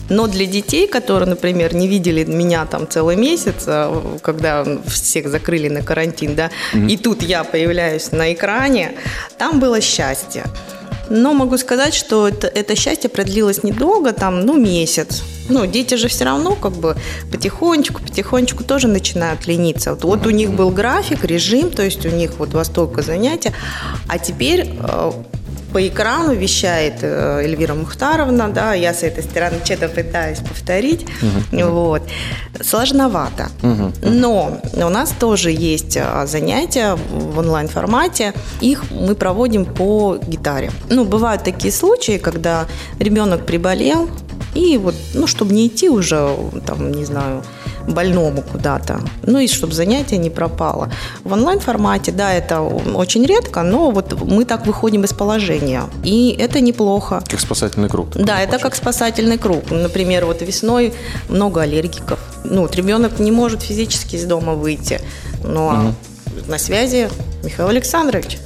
но 0.09 0.26
для 0.26 0.47
детей, 0.47 0.87
которые, 0.87 1.28
например, 1.28 1.75
не 1.75 1.88
видели 1.88 2.25
меня 2.25 2.64
там 2.66 2.87
целый 2.88 3.16
месяц, 3.16 3.64
а, 3.66 3.90
когда 4.23 4.64
всех 4.87 5.28
закрыли 5.28 5.68
на 5.68 5.82
карантин, 5.82 6.35
да, 6.35 6.50
и 6.88 6.97
тут 6.97 7.23
я 7.23 7.44
появляюсь 7.44 8.12
на 8.12 8.32
экране, 8.32 8.92
там 9.38 9.61
было 9.61 9.80
счастье. 9.80 10.44
Но 11.11 11.35
могу 11.35 11.59
сказать, 11.59 11.93
что 11.93 12.29
это, 12.29 12.47
это 12.47 12.76
счастье 12.76 13.11
продлилось 13.11 13.64
недолго, 13.64 14.12
там, 14.12 14.40
ну, 14.40 14.57
месяц. 14.57 15.23
Ну, 15.49 15.67
дети 15.67 15.97
же 15.97 16.07
все 16.07 16.25
равно 16.25 16.55
как 16.55 16.73
бы 16.73 16.97
потихонечку, 17.33 18.00
потихонечку 18.00 18.62
тоже 18.62 18.87
начинают 18.87 19.49
лениться. 19.49 19.90
Вот, 19.90 20.05
вот 20.05 20.26
у 20.26 20.31
них 20.31 20.52
был 20.52 20.71
график, 20.71 21.25
режим, 21.25 21.71
то 21.71 21.83
есть 21.83 22.07
у 22.07 22.11
них 22.11 22.38
вот 22.38 22.55
во 22.55 22.64
столько 22.64 23.02
занятия, 23.02 23.52
а 24.07 24.19
теперь 24.19 24.69
э, 24.79 25.12
по 25.72 25.86
экрану 25.86 26.34
вещает 26.34 27.02
э, 27.02 27.42
Эльвира 27.44 27.74
Мухтаровна, 27.74 28.48
да, 28.48 28.74
я 28.74 28.92
с 28.92 29.02
этой 29.02 29.22
стороны 29.22 29.56
что-то 29.64 29.88
пытаюсь 29.88 30.38
повторить, 30.38 31.06
вот. 31.52 32.02
Сложновато. 32.60 33.48
Но 34.02 34.60
у 34.74 34.88
нас 34.88 35.14
тоже 35.18 35.50
есть 35.50 35.96
а, 35.96 36.26
занятия 36.26 36.96
в 37.10 37.38
онлайн-формате, 37.38 38.34
их 38.60 38.84
мы 38.90 39.14
проводим 39.14 39.64
по 39.64 40.18
гитаре. 40.26 40.70
Ну, 40.88 41.04
бывают 41.04 41.44
такие 41.44 41.72
случаи, 41.72 42.18
когда 42.18 42.66
ребенок 42.98 43.46
приболел, 43.46 44.08
и 44.54 44.78
вот, 44.78 44.95
ну, 45.14 45.26
чтобы 45.26 45.54
не 45.54 45.66
идти 45.66 45.88
уже, 45.88 46.37
там, 46.66 46.92
не 46.92 47.04
знаю, 47.04 47.42
больному 47.88 48.42
куда-то, 48.42 49.00
ну 49.23 49.38
и 49.38 49.49
чтобы 49.49 49.73
занятие 49.73 50.19
не 50.19 50.30
пропало. 50.30 50.92
В 51.25 51.33
онлайн-формате, 51.33 52.12
да, 52.12 52.33
это 52.33 52.61
очень 52.61 53.25
редко, 53.25 53.62
но 53.62 53.90
вот 53.90 54.21
мы 54.23 54.45
так 54.45 54.66
выходим 54.66 55.04
из 55.04 55.12
положения, 55.12 55.85
и 56.04 56.37
это 56.38 56.61
неплохо. 56.61 57.23
Как 57.28 57.40
спасательный 57.40 57.88
круг. 57.88 58.09
Да, 58.14 58.40
это 58.40 58.59
как 58.59 58.75
спасательный 58.75 59.38
круг. 59.38 59.71
Например, 59.71 60.26
вот 60.26 60.42
весной 60.42 60.92
много 61.28 61.62
аллергиков. 61.62 62.19
Ну, 62.45 62.62
вот 62.62 62.75
ребенок 62.76 63.19
не 63.19 63.33
может 63.33 63.62
физически 63.62 64.16
из 64.16 64.25
дома 64.25 64.54
выйти. 64.54 65.00
Ну, 65.45 65.69
а 65.69 65.95
на 66.47 66.59
связи 66.59 67.09
Михаил 67.42 67.69
Александрович. 67.69 68.38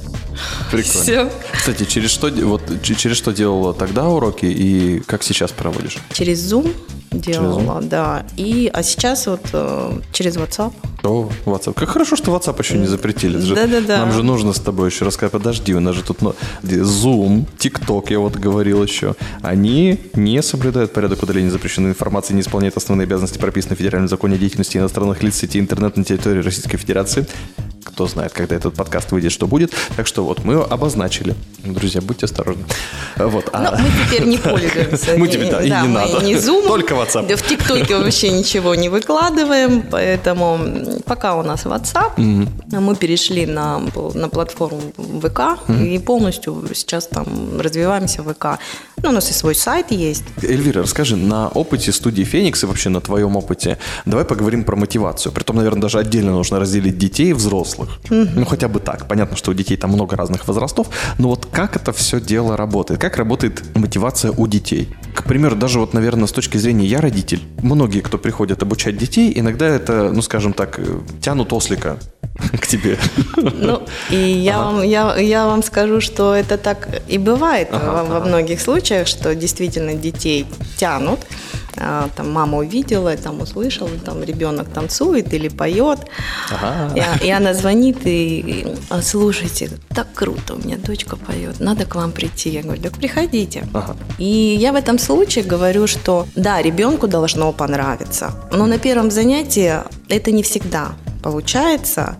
Прикольно. 0.71 1.01
Все. 1.01 1.31
Кстати, 1.53 1.85
через 1.85 2.11
что, 2.11 2.29
вот, 2.29 2.61
через 2.81 3.17
что 3.17 3.31
делала 3.31 3.73
тогда 3.73 4.07
уроки 4.07 4.45
и 4.45 4.99
как 5.05 5.23
сейчас 5.23 5.51
проводишь? 5.51 5.97
Через 6.13 6.51
Zoom 6.51 6.73
делала, 7.19 7.59
Zoom? 7.81 7.87
да. 7.87 8.25
И, 8.37 8.69
а 8.73 8.83
сейчас 8.83 9.27
вот 9.27 9.41
э, 9.53 9.91
через 10.11 10.37
WhatsApp. 10.37 10.73
О, 11.03 11.29
WhatsApp. 11.45 11.73
Как 11.73 11.89
хорошо, 11.89 12.15
что 12.15 12.35
WhatsApp 12.35 12.59
еще 12.61 12.77
не 12.77 12.87
запретили. 12.87 13.37
Же- 13.39 13.55
Да-да-да. 13.55 13.97
Нам 13.99 14.11
же 14.11 14.23
нужно 14.23 14.53
с 14.53 14.59
тобой 14.59 14.89
еще 14.89 15.05
рассказать. 15.05 15.31
Подожди, 15.31 15.73
у 15.75 15.79
нас 15.79 15.95
же 15.95 16.03
тут 16.03 16.21
ну, 16.21 16.33
Zoom, 16.63 17.45
TikTok, 17.57 18.05
я 18.09 18.19
вот 18.19 18.35
говорил 18.35 18.83
еще. 18.83 19.15
Они 19.41 19.99
не 20.13 20.41
соблюдают 20.41 20.93
порядок 20.93 21.21
удаления 21.23 21.51
запрещенной 21.51 21.89
информации, 21.91 22.33
не 22.33 22.41
исполняют 22.41 22.77
основные 22.77 23.05
обязанности, 23.05 23.37
прописанные 23.37 23.75
в 23.75 23.79
Федеральном 23.79 24.07
законе 24.09 24.35
о 24.35 24.37
деятельности 24.37 24.77
иностранных 24.77 25.21
лиц 25.23 25.35
сети 25.35 25.59
интернет 25.59 25.97
на 25.97 26.03
территории 26.03 26.41
Российской 26.41 26.77
Федерации. 26.77 27.25
Кто 27.83 28.07
знает, 28.07 28.33
когда 28.33 28.55
этот 28.55 28.73
подкаст 28.73 29.11
выйдет, 29.11 29.31
что 29.31 29.45
будет. 29.47 29.71
Так 29.95 30.07
что 30.07 30.25
вот 30.25 30.43
мы 30.43 30.55
обозначили. 30.55 31.35
Друзья, 31.63 32.01
будьте 32.01 32.25
осторожны. 32.25 32.63
Вот. 33.15 33.49
а- 33.53 33.61
Но 33.61 33.77
мы 33.77 33.89
теперь 34.05 34.25
не 34.27 34.37
пользуемся. 34.37 35.11
Мы 35.17 35.27
теперь, 35.27 35.51
да, 35.51 35.61
и 35.61 35.69
не 35.69 35.87
надо. 35.87 36.19
Только 36.67 36.95
WhatsApp. 37.05 37.35
В 37.35 37.41
ТикТоке 37.41 37.97
вообще 37.97 38.29
ничего 38.31 38.75
не 38.75 38.89
выкладываем, 38.89 39.83
поэтому 39.89 40.59
пока 41.05 41.35
у 41.35 41.43
нас 41.43 41.65
WhatsApp, 41.65 42.17
мы 42.71 42.95
перешли 42.95 43.45
на, 43.45 43.81
на 44.13 44.29
платформу 44.29 44.81
ВК 45.21 45.59
и 45.69 45.99
полностью 45.99 46.63
сейчас 46.73 47.07
там 47.07 47.25
развиваемся 47.59 48.23
в 48.23 48.33
ВК. 48.33 48.59
Ну, 49.03 49.09
у 49.09 49.11
нас 49.11 49.29
и 49.29 49.33
свой 49.33 49.55
сайт 49.55 49.91
есть. 49.91 50.23
Эльвира, 50.41 50.81
расскажи, 50.81 51.15
на 51.15 51.49
опыте 51.49 51.91
студии 51.91 52.23
«Феникс» 52.23 52.63
и 52.63 52.65
вообще 52.65 52.89
на 52.89 53.01
твоем 53.01 53.35
опыте, 53.35 53.77
давай 54.05 54.25
поговорим 54.25 54.63
про 54.63 54.75
мотивацию. 54.75 55.31
Притом, 55.31 55.57
наверное, 55.57 55.81
даже 55.81 55.99
отдельно 55.99 56.31
нужно 56.31 56.59
разделить 56.59 56.97
детей 56.97 57.29
и 57.29 57.33
взрослых. 57.33 57.99
Ну, 58.09 58.45
хотя 58.45 58.67
бы 58.67 58.79
так. 58.79 59.07
Понятно, 59.07 59.37
что 59.37 59.51
у 59.51 59.53
детей 59.53 59.77
там 59.77 59.91
много 59.91 60.15
разных 60.15 60.47
возрастов, 60.47 60.87
но 61.19 61.29
вот 61.29 61.47
как 61.51 61.75
это 61.75 61.91
все 61.93 62.19
дело 62.19 62.57
работает? 62.57 62.99
Как 62.99 63.17
работает 63.17 63.63
мотивация 63.75 64.31
у 64.31 64.47
детей? 64.47 64.95
К 65.13 65.23
примеру, 65.23 65.55
даже 65.55 65.79
вот, 65.79 65.93
наверное, 65.93 66.27
с 66.27 66.31
точки 66.31 66.57
зрения 66.57 66.84
«я 66.85 67.01
родитель», 67.01 67.41
многие, 67.61 68.01
кто 68.01 68.17
приходят 68.17 68.61
обучать 68.61 68.97
детей, 68.97 69.31
иногда 69.35 69.67
это, 69.67 70.11
ну, 70.11 70.21
скажем 70.21 70.53
так, 70.53 70.79
э, 70.79 70.99
тянут 71.21 71.53
ослика 71.53 71.97
к 72.59 72.67
тебе. 72.67 72.97
Ну, 73.37 73.83
и 74.09 74.17
я, 74.17 74.59
вам, 74.59 74.83
я, 74.83 75.15
я 75.17 75.45
вам 75.45 75.63
скажу, 75.63 76.01
что 76.01 76.33
это 76.33 76.57
так 76.57 76.87
и 77.07 77.17
бывает 77.17 77.69
Ага, 77.71 78.03
во, 78.03 78.19
во 78.19 78.25
многих 78.25 78.61
случаях, 78.61 79.07
что 79.07 79.35
действительно 79.35 79.93
детей 79.93 80.45
тянут. 80.77 81.19
А, 81.77 82.09
Там 82.15 82.31
мама 82.31 82.57
увидела, 82.57 83.15
там 83.17 83.41
услышала, 83.41 83.89
там 84.03 84.23
ребенок 84.23 84.69
танцует 84.69 85.33
или 85.33 85.47
поет. 85.49 85.99
Ага. 86.51 87.17
И, 87.21 87.27
и 87.27 87.31
она 87.31 87.53
звонит 87.53 88.05
и, 88.05 88.39
и, 88.39 88.67
«А, 88.89 89.01
слушайте, 89.01 89.69
так 89.89 90.07
круто, 90.13 90.55
у 90.55 90.57
меня 90.57 90.77
дочка 90.77 91.15
поет, 91.15 91.59
надо 91.59 91.85
к 91.85 91.95
вам 91.95 92.11
прийти. 92.11 92.49
Я 92.49 92.61
говорю, 92.61 92.81
так 92.81 92.93
приходите. 92.93 93.67
Ага. 93.73 93.95
И 94.17 94.57
я 94.59 94.71
в 94.71 94.75
этом 94.75 94.99
случае 94.99 95.43
говорю, 95.43 95.87
что 95.87 96.27
да, 96.35 96.61
ребенку 96.61 97.07
должно 97.07 97.51
понравиться, 97.51 98.31
но 98.51 98.65
на 98.65 98.77
первом 98.77 99.11
занятии 99.11 99.73
это 100.09 100.31
не 100.31 100.43
всегда 100.43 100.93
получается. 101.23 102.17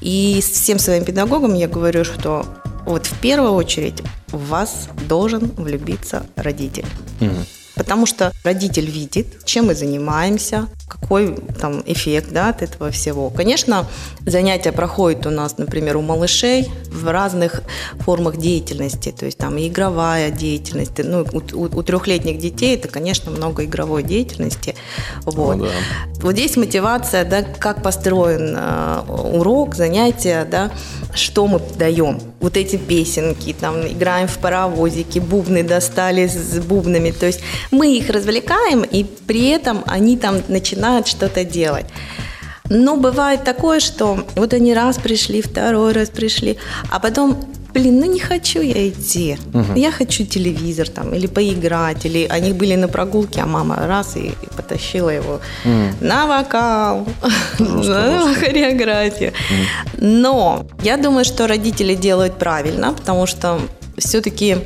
И 0.00 0.40
всем 0.40 0.78
своим 0.78 1.04
педагогам 1.04 1.54
я 1.54 1.68
говорю, 1.68 2.04
что 2.04 2.44
вот 2.86 3.06
в 3.06 3.18
первую 3.20 3.52
очередь 3.52 4.02
в 4.28 4.48
вас 4.48 4.88
должен 5.08 5.50
влюбиться 5.56 6.26
родитель. 6.36 6.86
Потому 7.78 8.06
что 8.06 8.32
родитель 8.44 8.90
видит, 8.90 9.44
чем 9.44 9.66
мы 9.66 9.74
занимаемся, 9.74 10.68
какой 10.88 11.36
там 11.60 11.82
эффект 11.86 12.32
да, 12.32 12.48
от 12.48 12.62
этого 12.62 12.90
всего. 12.90 13.30
Конечно, 13.30 13.86
занятия 14.26 14.72
проходят 14.72 15.26
у 15.26 15.30
нас, 15.30 15.58
например, 15.58 15.96
у 15.96 16.02
малышей 16.02 16.68
в 16.90 17.08
разных 17.08 17.62
формах 18.00 18.36
деятельности, 18.36 19.14
то 19.16 19.26
есть 19.26 19.38
там 19.38 19.56
и 19.58 19.68
игровая 19.68 20.30
деятельность. 20.30 20.92
Ну, 20.98 21.26
у, 21.32 21.38
у, 21.38 21.64
у 21.64 21.82
трехлетних 21.82 22.38
детей 22.38 22.74
это, 22.74 22.88
конечно, 22.88 23.30
много 23.30 23.64
игровой 23.64 24.02
деятельности. 24.02 24.74
Вот, 25.22 25.56
Ну 25.56 25.64
да. 25.64 25.70
вот 26.20 26.32
здесь 26.32 26.56
мотивация, 26.56 27.24
да, 27.24 27.42
как 27.42 27.82
построен 27.82 28.54
э, 28.56 29.00
урок, 29.08 29.74
занятие, 29.74 30.46
да, 30.50 30.70
что 31.14 31.46
мы 31.46 31.60
даем. 31.78 32.20
Вот 32.40 32.56
эти 32.56 32.76
песенки, 32.76 33.54
там, 33.58 33.86
играем 33.86 34.28
в 34.28 34.38
паровозики, 34.38 35.18
бубны 35.18 35.62
достали 35.62 36.26
с 36.26 36.58
бубнами. 36.60 37.10
То 37.10 37.26
есть 37.26 37.40
мы 37.70 37.96
их 37.96 38.10
развлекаем, 38.10 38.82
и 38.82 39.04
при 39.04 39.48
этом 39.48 39.82
они 39.86 40.16
там 40.16 40.42
начинают 40.48 41.06
что-то 41.06 41.44
делать. 41.44 41.86
Но 42.70 42.96
бывает 42.96 43.44
такое, 43.44 43.80
что 43.80 44.26
вот 44.36 44.52
они 44.52 44.74
раз 44.74 44.98
пришли, 44.98 45.40
второй 45.40 45.92
раз 45.92 46.10
пришли, 46.10 46.58
а 46.90 47.00
потом, 47.00 47.38
блин, 47.72 47.98
ну 48.00 48.12
не 48.12 48.20
хочу 48.20 48.60
я 48.60 48.88
идти. 48.88 49.38
Я 49.74 49.90
хочу 49.90 50.26
телевизор 50.26 50.88
там 50.88 51.14
или 51.14 51.26
поиграть, 51.26 52.04
или 52.04 52.26
они 52.28 52.52
были 52.52 52.74
на 52.74 52.88
прогулке, 52.88 53.40
а 53.40 53.46
мама 53.46 53.86
раз 53.86 54.16
и, 54.16 54.28
и 54.28 54.46
потащила 54.56 55.08
его 55.08 55.40
на 56.00 56.26
вокал, 56.26 57.06
на 57.58 58.34
хореографию. 58.34 59.32
Но 59.96 60.66
я 60.82 60.96
думаю, 60.96 61.24
что 61.24 61.46
родители 61.46 61.94
делают 61.94 62.38
правильно, 62.38 62.92
потому 62.92 63.26
что 63.26 63.60
все-таки 63.96 64.58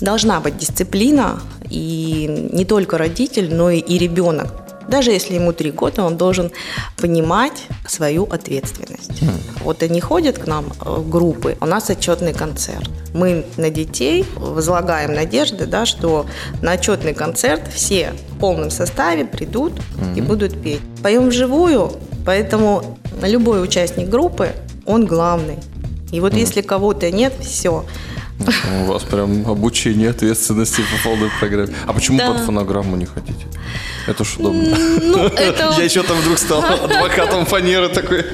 должна 0.00 0.40
быть 0.40 0.58
дисциплина, 0.58 1.40
и 1.70 2.48
не 2.52 2.64
только 2.64 2.98
родитель, 2.98 3.54
но 3.54 3.70
и, 3.70 3.98
ребенок. 3.98 4.48
Даже 4.88 5.10
если 5.10 5.34
ему 5.34 5.52
три 5.52 5.72
года, 5.72 6.04
он 6.04 6.16
должен 6.16 6.52
понимать 6.96 7.66
свою 7.88 8.24
ответственность. 8.24 9.20
Вот 9.64 9.82
они 9.82 10.00
ходят 10.00 10.38
к 10.38 10.46
нам 10.46 10.66
э, 10.66 10.88
в 10.88 11.10
группы, 11.10 11.56
у 11.60 11.66
нас 11.66 11.90
отчетный 11.90 12.32
концерт. 12.32 12.88
Мы 13.12 13.44
на 13.56 13.70
детей 13.70 14.24
возлагаем 14.36 15.12
надежды, 15.12 15.66
да, 15.66 15.86
что 15.86 16.26
на 16.62 16.72
отчетный 16.72 17.14
концерт 17.14 17.62
все 17.74 18.12
в 18.30 18.38
полном 18.38 18.70
составе 18.70 19.24
придут 19.24 19.72
и 20.14 20.20
будут 20.20 20.62
петь. 20.62 20.80
Поем 21.02 21.30
вживую, 21.30 21.92
поэтому 22.24 22.98
любой 23.22 23.64
участник 23.64 24.08
группы, 24.08 24.50
он 24.84 25.04
главный. 25.04 25.58
И 26.12 26.20
вот 26.20 26.34
если 26.34 26.60
кого-то 26.60 27.10
нет, 27.10 27.32
все. 27.40 27.84
У 28.82 28.84
вас 28.84 29.02
прям 29.02 29.48
обучение 29.50 30.10
ответственности 30.10 30.82
по 30.82 31.08
полной 31.08 31.30
программе. 31.40 31.74
А 31.86 31.92
почему 31.92 32.18
Да. 32.18 32.32
под 32.32 32.42
фонограмму 32.42 32.96
не 32.96 33.06
хотите? 33.06 33.46
Это 34.06 34.24
ж 34.24 34.36
удобно. 34.38 34.76
Ну, 35.02 35.18
это 35.36 35.74
Я 35.78 35.84
еще 35.84 36.02
там 36.02 36.16
вдруг 36.20 36.38
стал 36.38 36.62
адвокатом 36.62 37.46
фанеры 37.46 37.88
такой. 37.88 38.24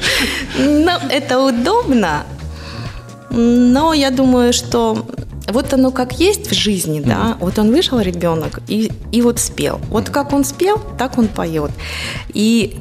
Ну, 0.59 0.91
это 1.11 1.39
удобно, 1.39 2.25
но 3.31 3.95
я 3.95 4.11
думаю, 4.11 4.53
что 4.53 5.07
вот 5.49 5.73
оно 5.73 5.91
как 5.91 6.21
есть 6.21 6.51
в 6.51 6.55
жизни, 6.55 7.01
да, 7.01 7.37
вот 7.41 7.59
он 7.59 7.71
вышел, 7.71 8.01
ребенок, 8.01 8.61
и, 8.69 8.91
и 9.13 9.23
вот 9.23 9.39
спел. 9.39 9.81
Вот 9.89 10.11
как 10.11 10.33
он 10.33 10.45
спел, 10.45 10.81
так 10.99 11.19
он 11.19 11.29
поет. 11.29 11.71
И 12.35 12.77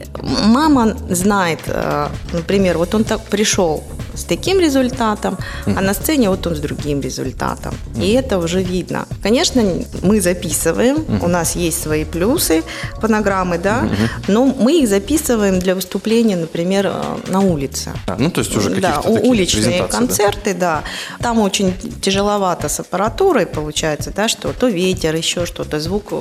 мама 0.46 0.96
знает, 1.10 1.60
э, 1.68 2.08
например, 2.34 2.78
вот 2.78 2.94
он 2.96 3.04
так 3.04 3.22
пришел 3.26 3.84
с 4.14 4.24
таким 4.24 4.60
результатом, 4.60 5.38
а 5.66 5.82
на 5.82 5.94
сцене 5.94 6.30
вот 6.30 6.46
он 6.48 6.56
с 6.56 6.60
другим 6.60 7.02
результатом. 7.02 7.74
И 7.96 8.12
это 8.14 8.38
уже 8.40 8.62
видно. 8.64 9.06
Конечно, 9.24 9.64
мы 10.02 10.22
записываем, 10.22 11.06
у 11.22 11.28
нас 11.28 11.56
есть 11.56 11.82
свои 11.82 12.04
плюсы, 12.06 12.64
фонограммы, 13.00 13.58
да, 13.58 13.90
но 14.28 14.46
мы 14.46 14.80
их 14.82 14.90
записываем 14.90 15.60
для 15.60 15.76
выступления, 15.76 16.36
например, 16.36 16.88
э, 16.88 17.32
на 17.32 17.40
улице. 17.42 17.92
А, 18.08 18.16
ну, 18.20 18.30
то 18.32 18.42
есть 18.42 18.56
уже 18.58 18.70
Да, 18.82 19.00
у- 19.00 19.16
такие 19.16 19.30
уличные 19.30 19.64
презентации, 19.66 19.92
да? 19.92 19.98
концерты, 19.98 20.54
да. 20.54 20.84
Там 21.20 21.40
очень 21.40 21.74
тяжеловато 22.02 22.68
с 22.70 22.80
аппаратурой 22.80 23.46
получается, 23.46 24.12
да, 24.16 24.28
что 24.28 24.54
то 24.54 24.68
ветер, 24.68 25.16
еще 25.16 25.46
что-то, 25.46 25.80
звук 25.80 26.12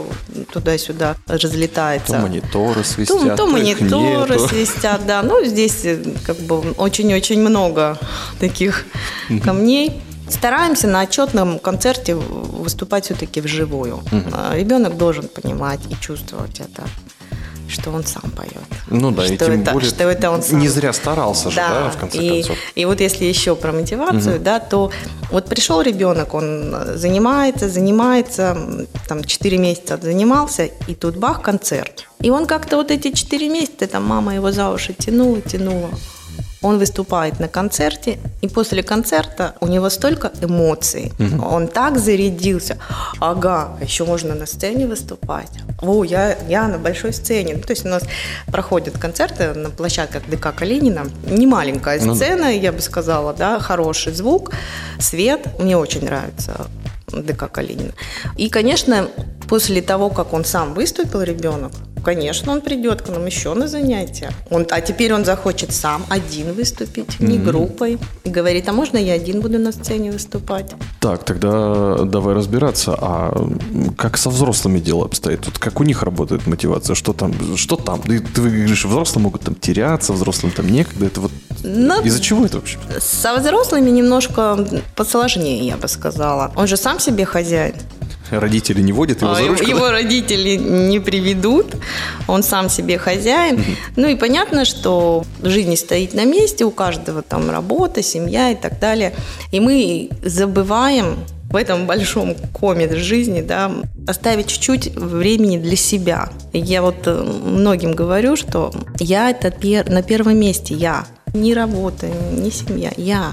туда-сюда 0.52 1.16
разлетается. 1.26 2.12
То 2.14 2.18
мониторы 2.20 2.82
То, 2.82 2.84
свистят, 2.88 3.36
то 3.36 3.46
их 3.46 3.52
мониторы 3.52 4.34
нету. 4.34 4.48
свистят, 4.48 5.00
да. 5.06 5.22
Ну, 5.22 5.44
здесь 5.44 5.84
э, 5.84 5.98
как 6.26 6.36
бы 6.38 6.60
очень-очень 6.76 7.40
много 7.40 7.79
таких 8.38 8.86
камней. 9.44 10.02
Стараемся 10.28 10.86
на 10.86 11.00
отчетном 11.00 11.58
концерте 11.58 12.14
выступать 12.14 13.06
все-таки 13.06 13.40
вживую. 13.40 14.00
А 14.32 14.54
Ребенок 14.56 14.96
должен 14.96 15.26
понимать 15.28 15.80
и 15.90 15.96
чувствовать 16.00 16.60
это, 16.60 16.84
что 17.68 17.90
он 17.90 18.04
сам 18.04 18.30
поет. 18.30 18.52
Ну 18.88 19.10
да, 19.10 19.24
и 19.26 19.34
что 19.34 19.46
тем 19.46 19.62
это, 19.62 19.72
более 19.72 19.90
что 19.90 20.04
это 20.04 20.30
он 20.30 20.42
сам. 20.42 20.58
не 20.58 20.68
зря 20.68 20.92
старался 20.92 21.50
же, 21.50 21.56
да, 21.56 21.90
в 21.90 21.98
конце 21.98 22.18
и, 22.18 22.28
концов. 22.42 22.56
и 22.74 22.84
вот 22.84 23.00
если 23.00 23.24
еще 23.24 23.56
про 23.56 23.72
мотивацию, 23.72 24.38
да, 24.38 24.60
то 24.60 24.90
вот 25.30 25.46
пришел 25.46 25.80
ребенок, 25.80 26.34
он 26.34 26.76
занимается, 26.94 27.68
занимается, 27.68 28.56
там 29.08 29.24
4 29.24 29.58
месяца 29.58 29.98
занимался, 30.00 30.64
и 30.64 30.94
тут 30.94 31.16
бах, 31.16 31.42
концерт. 31.42 32.06
И 32.20 32.30
он 32.30 32.46
как-то 32.46 32.76
вот 32.76 32.90
эти 32.90 33.12
4 33.12 33.48
месяца, 33.48 33.86
там 33.86 34.04
мама 34.04 34.34
его 34.34 34.52
за 34.52 34.70
уши 34.70 34.92
тянула, 34.92 35.40
тянула. 35.40 35.90
Он 36.62 36.78
выступает 36.78 37.40
на 37.40 37.48
концерте, 37.48 38.18
и 38.42 38.48
после 38.48 38.82
концерта 38.82 39.54
у 39.60 39.66
него 39.66 39.88
столько 39.90 40.30
эмоций. 40.42 41.12
Он 41.42 41.68
так 41.68 41.98
зарядился. 41.98 42.76
Ага, 43.18 43.76
а 43.80 43.84
еще 43.84 44.04
можно 44.04 44.34
на 44.34 44.46
сцене 44.46 44.86
выступать. 44.86 45.50
О, 45.80 46.04
я, 46.04 46.36
я 46.48 46.68
на 46.68 46.78
большой 46.78 47.12
сцене. 47.12 47.54
Ну, 47.54 47.62
то 47.62 47.72
есть 47.72 47.86
у 47.86 47.88
нас 47.88 48.02
проходят 48.46 48.98
концерты 48.98 49.54
на 49.54 49.70
площадках 49.70 50.28
ДК 50.28 50.54
Калинина. 50.54 51.06
Не 51.26 51.46
маленькая 51.46 51.98
Ну 52.00 52.14
сцена, 52.14 52.54
я 52.54 52.72
бы 52.72 52.80
сказала, 52.80 53.32
да, 53.32 53.58
хороший 53.58 54.12
звук, 54.12 54.52
свет. 54.98 55.58
Мне 55.58 55.76
очень 55.76 56.04
нравится 56.04 56.66
ДК 57.08 57.50
Калинина. 57.50 57.92
И, 58.36 58.48
конечно, 58.50 59.08
после 59.50 59.82
того, 59.82 60.10
как 60.10 60.32
он 60.32 60.44
сам 60.44 60.74
выступил, 60.74 61.22
ребенок, 61.22 61.72
конечно, 62.04 62.52
он 62.52 62.60
придет 62.60 63.02
к 63.02 63.08
нам 63.08 63.26
еще 63.26 63.52
на 63.54 63.66
занятия. 63.66 64.30
Он, 64.48 64.64
а 64.70 64.80
теперь 64.80 65.12
он 65.12 65.24
захочет 65.24 65.72
сам 65.72 66.04
один 66.08 66.52
выступить, 66.52 67.18
не 67.18 67.36
группой. 67.36 67.98
И 68.22 68.30
говорит, 68.30 68.68
а 68.68 68.72
можно 68.72 68.96
я 68.96 69.14
один 69.14 69.40
буду 69.40 69.58
на 69.58 69.72
сцене 69.72 70.12
выступать? 70.12 70.70
Так, 71.00 71.24
тогда 71.24 71.96
давай 72.04 72.36
разбираться. 72.36 72.96
А 72.96 73.32
как 73.96 74.18
со 74.18 74.30
взрослыми 74.30 74.78
дело 74.78 75.04
обстоит? 75.04 75.46
Вот 75.46 75.58
как 75.58 75.80
у 75.80 75.82
них 75.82 76.04
работает 76.04 76.46
мотивация? 76.46 76.94
Что 76.94 77.12
там? 77.12 77.34
Что 77.56 77.74
там? 77.74 78.00
Ты, 78.02 78.20
ты 78.20 78.40
говоришь, 78.40 78.84
взрослые 78.84 79.24
могут 79.24 79.42
там 79.42 79.56
теряться, 79.56 80.12
взрослым 80.12 80.52
там 80.52 80.68
некогда. 80.68 81.06
Это 81.06 81.20
вот 81.20 81.32
Ну, 81.64 82.00
из-за 82.04 82.22
чего 82.22 82.46
это 82.46 82.58
вообще? 82.58 82.78
Со 83.00 83.34
взрослыми 83.34 83.90
немножко 83.90 84.64
посложнее, 84.94 85.66
я 85.66 85.76
бы 85.76 85.88
сказала. 85.88 86.52
Он 86.54 86.68
же 86.68 86.76
сам 86.76 87.00
себе 87.00 87.24
хозяин. 87.24 87.74
Родители 88.30 88.80
не 88.82 88.92
водят 88.92 89.22
его 89.22 89.32
А 89.32 89.34
за 89.36 89.46
ручку? 89.48 89.64
да? 89.64 89.70
Его 89.70 89.90
родители 89.90 90.56
не 90.56 91.00
приведут, 91.00 91.74
он 92.28 92.42
сам 92.42 92.68
себе 92.68 92.98
хозяин. 92.98 93.64
Ну 93.96 94.08
и 94.08 94.14
понятно, 94.14 94.64
что 94.64 95.24
жизнь 95.42 95.70
не 95.70 95.76
стоит 95.76 96.14
на 96.14 96.24
месте, 96.24 96.64
у 96.64 96.70
каждого 96.70 97.22
там 97.22 97.50
работа, 97.50 98.02
семья 98.02 98.50
и 98.50 98.54
так 98.54 98.78
далее. 98.78 99.12
И 99.52 99.60
мы 99.60 100.10
забываем 100.22 101.16
в 101.50 101.56
этом 101.56 101.86
большом 101.86 102.36
коме 102.52 102.88
жизни, 102.94 103.40
да, 103.40 103.72
оставить 104.06 104.46
чуть-чуть 104.46 104.94
времени 104.94 105.58
для 105.58 105.74
себя. 105.76 106.28
Я 106.52 106.80
вот 106.82 107.06
э, 107.06 107.12
многим 107.44 107.92
говорю, 107.92 108.36
что 108.36 108.72
я 109.00 109.30
это 109.30 109.48
пер- 109.48 109.90
на 109.90 110.02
первом 110.02 110.38
месте, 110.38 110.74
я. 110.74 111.06
Не 111.34 111.54
работа, 111.54 112.08
не 112.32 112.50
семья, 112.50 112.92
я. 112.96 113.32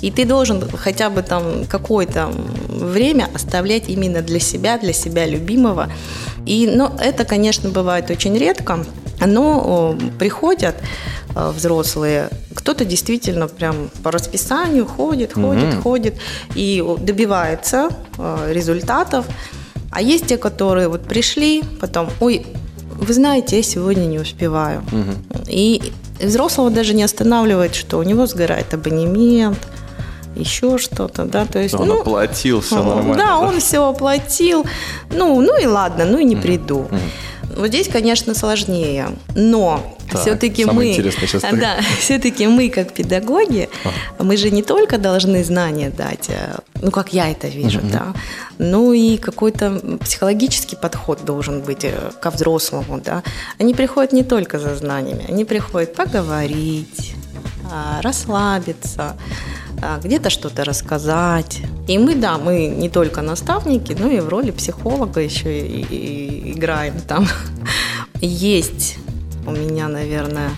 И 0.00 0.10
ты 0.10 0.24
должен 0.24 0.68
хотя 0.76 1.10
бы 1.10 1.22
там 1.22 1.64
какое-то 1.66 2.30
время 2.68 3.28
оставлять 3.34 3.88
именно 3.88 4.22
для 4.22 4.40
себя, 4.40 4.78
для 4.78 4.92
себя 4.92 5.26
любимого. 5.26 5.88
И, 6.44 6.70
ну, 6.72 6.90
это, 6.98 7.24
конечно, 7.24 7.70
бывает 7.70 8.10
очень 8.10 8.36
редко, 8.36 8.84
но 9.24 9.96
приходят 10.18 10.76
э, 11.34 11.50
взрослые, 11.50 12.30
кто-то 12.54 12.84
действительно 12.84 13.48
прям 13.48 13.90
по 14.02 14.10
расписанию 14.10 14.86
ходит, 14.86 15.34
ходит, 15.34 15.74
ходит 15.82 16.14
и 16.54 16.84
добивается 16.98 17.90
э, 18.18 18.52
результатов. 18.52 19.26
А 19.92 20.02
есть 20.02 20.26
те, 20.26 20.36
которые 20.36 20.88
вот 20.88 21.02
пришли, 21.02 21.62
потом, 21.80 22.10
ой, 22.20 22.44
вы 22.98 23.14
знаете, 23.14 23.56
я 23.56 23.62
сегодня 23.62 24.06
не 24.06 24.18
успеваю. 24.18 24.82
И 25.46 25.92
взрослого 26.20 26.70
даже 26.70 26.94
не 26.94 27.02
останавливает, 27.02 27.74
что 27.74 27.98
у 27.98 28.02
него 28.02 28.26
сгорает 28.26 28.72
абонемент, 28.74 29.58
еще 30.34 30.78
что-то, 30.78 31.24
да, 31.24 31.46
то 31.46 31.58
есть, 31.58 31.74
Он 31.74 31.88
ну, 31.88 32.00
оплатил, 32.00 32.60
все 32.60 32.82
нормально. 32.82 33.16
Да, 33.16 33.38
он 33.38 33.58
все 33.58 33.88
оплатил. 33.88 34.66
Ну, 35.10 35.40
ну 35.40 35.58
и 35.58 35.66
ладно, 35.66 36.04
ну 36.04 36.18
и 36.18 36.24
не 36.24 36.36
приду. 36.36 36.88
Вот 37.56 37.68
здесь, 37.68 37.88
конечно, 37.88 38.34
сложнее. 38.34 39.08
Но 39.34 39.96
Так, 40.10 40.20
все-таки 40.20 40.64
мы, 40.66 40.92
сейчас 40.94 41.42
ты- 41.42 41.56
да, 41.60 41.76
все-таки 41.98 42.46
мы 42.46 42.68
как 42.68 42.92
педагоги, 42.92 43.68
мы 44.18 44.36
же 44.36 44.50
не 44.50 44.62
только 44.62 44.98
должны 44.98 45.42
знания 45.42 45.90
дать, 45.90 46.28
э, 46.28 46.56
ну 46.82 46.90
как 46.90 47.12
я 47.12 47.30
это 47.30 47.48
вижу, 47.48 47.80
да, 47.82 48.12
ну 48.58 48.92
и 48.92 49.16
какой-то 49.16 49.98
психологический 50.04 50.76
подход 50.76 51.24
должен 51.24 51.60
быть 51.62 51.84
э, 51.84 52.10
ко 52.20 52.30
взрослому, 52.30 53.00
да. 53.04 53.22
Они 53.58 53.74
приходят 53.74 54.12
не 54.12 54.22
только 54.22 54.58
за 54.58 54.76
знаниями, 54.76 55.24
они 55.28 55.44
приходят 55.44 55.94
поговорить, 55.94 57.14
а, 57.72 58.00
расслабиться, 58.02 59.02
а, 59.02 59.16
где-то 60.02 60.30
что-то 60.30 60.64
рассказать. 60.64 61.62
И 61.88 61.98
мы, 61.98 62.14
да, 62.14 62.38
мы 62.38 62.66
не 62.66 62.88
только 62.88 63.22
наставники, 63.22 63.96
но 63.98 64.08
и 64.10 64.20
в 64.20 64.28
роли 64.28 64.50
психолога 64.50 65.20
еще 65.20 65.66
и, 65.66 65.82
и 65.82 66.52
играем 66.52 66.94
там. 67.06 67.26
Есть 68.20 68.98
у 69.46 69.50
меня, 69.50 69.88
наверное, 69.88 70.50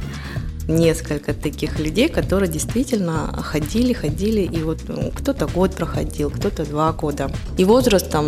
несколько 0.68 1.33
таких 1.33 1.81
людей, 1.81 2.09
которые 2.09 2.50
действительно 2.50 3.42
ходили, 3.42 3.92
ходили, 3.94 4.40
и 4.40 4.62
вот 4.62 4.78
ну, 4.88 5.11
кто-то 5.14 5.46
год 5.46 5.74
проходил, 5.74 6.31
кто-то 6.31 6.64
два 6.64 6.92
года. 6.92 7.31
И 7.57 7.64
возраст 7.64 8.11
там 8.11 8.26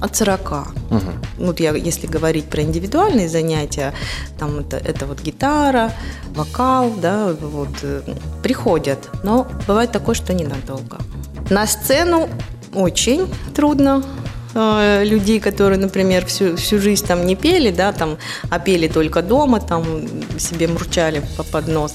от 0.00 0.16
40. 0.16 0.68
Вот 1.38 1.60
я, 1.60 1.74
если 1.74 2.08
говорить 2.08 2.46
про 2.46 2.62
индивидуальные 2.62 3.28
занятия, 3.28 3.94
там 4.38 4.58
это, 4.58 4.76
это 4.76 5.06
вот 5.06 5.22
гитара, 5.22 5.92
вокал, 6.34 6.92
да, 7.00 7.32
вот 7.40 7.68
э, 7.82 8.02
приходят, 8.42 8.98
но 9.22 9.46
бывает 9.66 9.92
такое, 9.92 10.14
что 10.14 10.34
ненадолго. 10.34 10.98
На 11.50 11.66
сцену 11.66 12.28
очень 12.74 13.26
трудно 13.54 14.02
э, 14.60 15.04
людей, 15.04 15.40
которые, 15.40 15.78
например, 15.78 16.24
всю, 16.26 16.56
всю 16.56 16.78
жизнь 16.78 17.06
там 17.06 17.26
не 17.26 17.36
пели, 17.36 17.70
да, 17.70 17.92
там, 17.92 18.18
а 18.50 18.58
пели 18.58 18.88
только 18.88 19.22
дома, 19.22 19.60
там 19.60 19.84
себе 20.38 20.68
мурчали 20.68 21.22
по- 21.36 21.44
под 21.44 21.68
нос. 21.68 21.94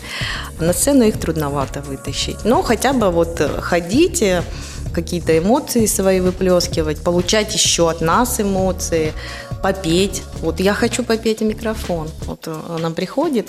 На 0.59 0.73
сцену 0.73 1.03
их 1.03 1.19
трудновато 1.19 1.81
вытащить. 1.81 2.45
Но 2.45 2.61
хотя 2.61 2.93
бы 2.93 3.09
вот 3.09 3.41
э, 3.41 3.61
ходить, 3.61 4.21
э, 4.21 4.43
какие-то 4.93 5.37
эмоции 5.37 5.87
свои 5.87 6.19
выплескивать, 6.19 7.03
получать 7.03 7.53
еще 7.53 7.89
от 7.89 8.01
нас 8.01 8.39
эмоции, 8.39 9.13
попеть. 9.63 10.23
Вот 10.41 10.59
я 10.59 10.73
хочу 10.73 11.03
попеть 11.03 11.39
в 11.39 11.45
микрофон. 11.45 12.09
Вот 12.25 12.47
она 12.47 12.91
приходит, 12.91 13.47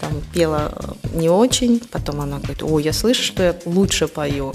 там 0.00 0.10
пела 0.32 0.72
не 1.14 1.28
очень, 1.28 1.80
потом 1.90 2.20
она 2.20 2.38
говорит, 2.38 2.62
ой, 2.62 2.82
я 2.82 2.92
слышу, 2.92 3.22
что 3.22 3.42
я 3.42 3.54
лучше 3.66 4.08
пою. 4.08 4.54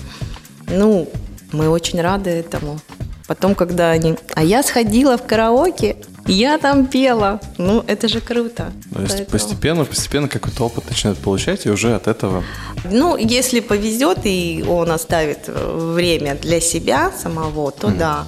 Ну, 0.67 1.09
мы 1.51 1.69
очень 1.69 2.01
рады 2.01 2.29
этому. 2.29 2.79
Потом, 3.27 3.55
когда 3.55 3.91
они... 3.91 4.15
А 4.33 4.43
я 4.43 4.63
сходила 4.63 5.17
в 5.17 5.23
караоке, 5.25 5.95
я 6.25 6.57
там 6.57 6.85
пела. 6.85 7.39
Ну, 7.57 7.83
это 7.87 8.07
же 8.07 8.21
круто. 8.21 8.71
То 8.93 9.01
есть 9.01 9.17
Поэтому- 9.17 9.29
постепенно, 9.31 9.85
постепенно 9.85 10.27
какой-то 10.27 10.65
опыт 10.65 10.89
начинает 10.89 11.17
получать, 11.17 11.65
и 11.65 11.69
уже 11.69 11.95
от 11.95 12.07
этого... 12.07 12.43
Ну, 12.85 13.15
если 13.17 13.59
повезет, 13.61 14.19
и 14.23 14.63
он 14.67 14.91
оставит 14.91 15.45
э, 15.47 15.93
время 15.95 16.35
для 16.35 16.59
себя 16.59 17.11
самого, 17.11 17.71
то 17.71 17.89
да. 17.89 18.25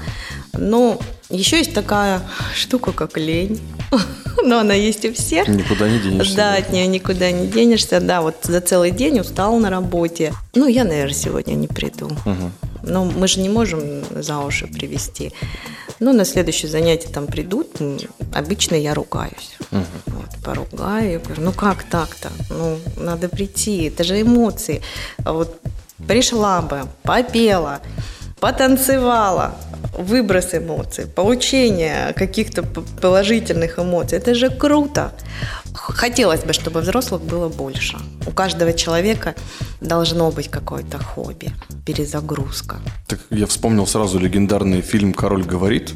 Но 0.54 0.98
еще 1.30 1.58
есть 1.58 1.74
такая 1.74 2.22
штука, 2.54 2.92
как 2.92 3.18
лень. 3.18 3.60
Но 4.44 4.60
она 4.60 4.74
есть 4.74 5.06
у 5.06 5.14
всех. 5.14 5.48
Никуда 5.48 5.90
не 5.90 6.00
денешься. 6.00 6.36
Да, 6.36 6.54
от 6.56 6.72
нее 6.72 6.88
никуда 6.88 7.32
не 7.32 7.48
денешься. 7.48 8.00
Да, 8.00 8.22
вот 8.22 8.36
за 8.44 8.62
целый 8.62 8.92
день 8.92 9.20
устал 9.20 9.58
на 9.58 9.70
работе. 9.70 10.34
Ну, 10.54 10.68
я, 10.68 10.84
наверное, 10.84 11.14
сегодня 11.14 11.54
не 11.54 11.68
приду. 11.68 12.10
Но 12.86 13.06
мы 13.06 13.28
же 13.28 13.40
не 13.40 13.50
можем 13.50 14.04
за 14.12 14.40
уши 14.40 14.68
привести. 14.68 15.34
Ну, 16.00 16.14
на 16.14 16.26
следующее 16.26 16.70
занятие 16.70 17.10
там 17.10 17.28
придут. 17.28 17.78
Обычно 18.34 18.76
я 18.76 18.94
ругаюсь. 18.94 19.58
Вот, 19.72 20.44
поругаю. 20.44 21.22
Говорю, 21.22 21.42
ну 21.42 21.52
как 21.52 21.84
так-то? 21.84 22.32
Ну, 22.50 22.80
надо 22.98 23.30
прийти. 23.30 23.84
Это 23.86 24.04
же 24.04 24.22
эмоции. 24.22 24.82
А 25.24 25.34
вот 25.34 25.60
пришла 26.08 26.62
бы, 26.62 26.88
попела, 27.04 27.82
потанцевала, 28.46 29.56
выброс 29.98 30.54
эмоций, 30.54 31.08
получение 31.08 32.14
каких-то 32.14 32.62
положительных 33.02 33.80
эмоций. 33.80 34.20
Это 34.20 34.36
же 34.36 34.52
круто. 34.52 35.12
Хотелось 35.74 36.44
бы, 36.44 36.54
чтобы 36.54 36.82
взрослых 36.82 37.22
было 37.22 37.50
больше. 37.50 37.98
У 38.28 38.32
каждого 38.32 38.72
человека 38.74 39.34
должно 39.82 40.30
быть 40.30 40.50
какое-то 40.50 41.00
хобби, 41.00 41.54
перезагрузка. 41.86 42.76
Так 43.08 43.20
я 43.32 43.48
вспомнил 43.48 43.88
сразу 43.88 44.20
легендарный 44.20 44.82
фильм 44.82 45.14
«Король 45.14 45.44
говорит», 45.44 45.94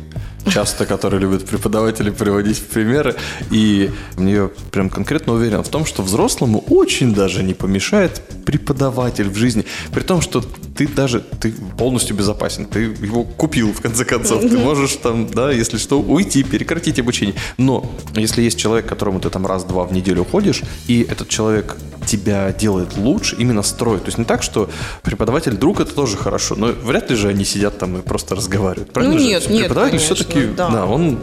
часто 0.52 0.88
который 0.88 1.20
любят 1.20 1.46
преподаватели 1.46 2.10
приводить 2.10 2.58
в 2.58 2.66
примеры. 2.66 3.16
И 3.52 3.92
мне 4.18 4.48
прям 4.72 4.90
конкретно 4.90 5.34
уверен 5.34 5.64
в 5.64 5.70
том, 5.70 5.86
что 5.86 6.02
взрослому 6.02 6.64
очень 6.70 7.14
даже 7.14 7.44
не 7.44 7.54
помешает 7.54 8.22
преподаватель 8.44 9.30
в 9.30 9.36
жизни. 9.36 9.66
При 9.94 10.02
том, 10.02 10.22
что 10.22 10.44
ты 10.80 10.88
даже 10.88 11.20
ты 11.20 11.54
полностью 11.78 12.16
безопасен. 12.16 12.66
Ты 12.66 12.80
его 13.02 13.26
купил, 13.26 13.74
в 13.74 13.82
конце 13.82 14.06
концов. 14.06 14.42
Ты 14.42 14.58
можешь 14.58 14.96
там, 14.96 15.28
да, 15.28 15.52
если 15.52 15.78
что, 15.78 16.00
уйти, 16.00 16.42
прекратить 16.42 17.00
обучение. 17.00 17.36
Но 17.58 17.92
если 18.16 18.42
есть 18.42 18.58
человек, 18.58 18.88
которому 18.88 19.20
ты 19.20 19.30
там 19.30 19.46
раз-два 19.46 19.84
в 19.84 19.92
неделю 19.92 20.24
ходишь, 20.24 20.62
и 20.88 21.06
этот 21.10 21.28
человек 21.28 21.76
тебя 22.06 22.54
делает 22.54 22.96
лучше, 22.96 23.36
именно 23.36 23.62
строит. 23.62 24.04
То 24.04 24.08
есть 24.08 24.18
не 24.18 24.24
так, 24.24 24.42
что 24.42 24.70
преподаватель 25.04 25.58
друг 25.58 25.82
это 25.82 25.94
тоже 25.94 26.16
хорошо, 26.16 26.56
но 26.56 26.68
вряд 26.68 27.10
ли 27.10 27.18
же 27.18 27.28
они 27.28 27.44
сидят 27.44 27.78
там 27.78 27.98
и 27.98 28.02
просто 28.02 28.36
разговаривают. 28.36 28.94
Правильно 28.94 29.16
Ну, 29.16 29.20
же? 29.20 29.26
нет, 29.28 29.50
нет, 29.50 29.60
Преподаватель 29.64 29.98
конечно, 29.98 30.16
все-таки, 30.16 30.46
да. 30.56 30.70
да. 30.70 30.86
он 30.86 31.20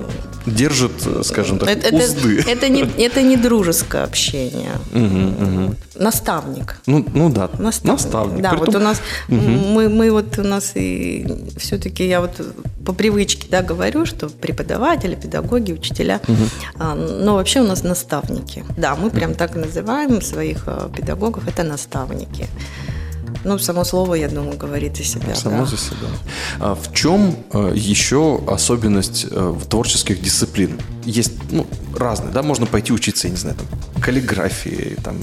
держит, 0.46 0.92
скажем 1.22 1.58
так, 1.58 1.68
это, 1.68 1.88
это- 1.88 1.96
узды. 2.04 2.42
это 2.46 2.68
не, 2.68 2.82
это 2.82 3.22
не 3.22 3.36
дружеское 3.36 4.04
общение. 4.04 4.72
Наставник. 5.94 6.76
Ну, 6.86 7.04
ну 7.14 7.30
да, 7.30 7.48
Наставник. 7.58 7.84
наставник. 8.04 8.42
Да, 8.42 8.50
Притом- 8.50 8.66
вот 8.66 8.74
у 8.74 8.78
нас, 8.78 9.00
мы, 9.28 9.88
мы 9.88 10.10
вот 10.10 10.38
у 10.38 10.42
нас 10.42 10.72
и 10.74 11.26
все-таки 11.58 12.06
я 12.06 12.20
вот 12.20 12.32
по 12.84 12.92
привычке, 12.92 13.48
да, 13.50 13.62
говорю, 13.62 14.06
что 14.06 14.28
преподаватели, 14.28 15.14
педагоги, 15.14 15.72
учителя, 15.72 16.20
а, 16.78 16.94
но 16.94 17.34
вообще 17.34 17.60
у 17.60 17.66
нас 17.66 17.82
наставники. 17.82 18.64
Да, 18.76 18.94
мы 18.94 19.10
прям 19.10 19.34
так 19.34 19.56
и 19.56 19.58
называем 19.58 20.20
своих 20.22 20.64
а, 20.66 20.88
педагогов, 20.94 21.48
это 21.48 21.62
наставники. 21.62 22.46
Ну, 23.44 23.58
само 23.58 23.84
слово, 23.84 24.14
я 24.14 24.28
думаю, 24.28 24.56
говорит 24.56 24.96
за 24.96 25.04
себя. 25.04 25.34
Само 25.34 25.58
да. 25.58 25.66
за 25.66 25.76
себя. 25.76 26.08
А 26.58 26.74
в 26.74 26.92
чем 26.92 27.36
э, 27.52 27.72
еще 27.74 28.40
особенность 28.48 29.26
э, 29.30 29.54
в 29.56 29.66
творческих 29.66 30.20
дисциплин? 30.22 30.80
Есть 31.04 31.32
ну, 31.50 31.66
разные, 31.94 32.32
да, 32.32 32.42
можно 32.42 32.66
пойти 32.66 32.92
учиться, 32.92 33.28
я 33.28 33.32
не 33.32 33.38
знаю, 33.38 33.56
там, 33.56 34.02
каллиграфии, 34.02 34.96
там, 35.02 35.16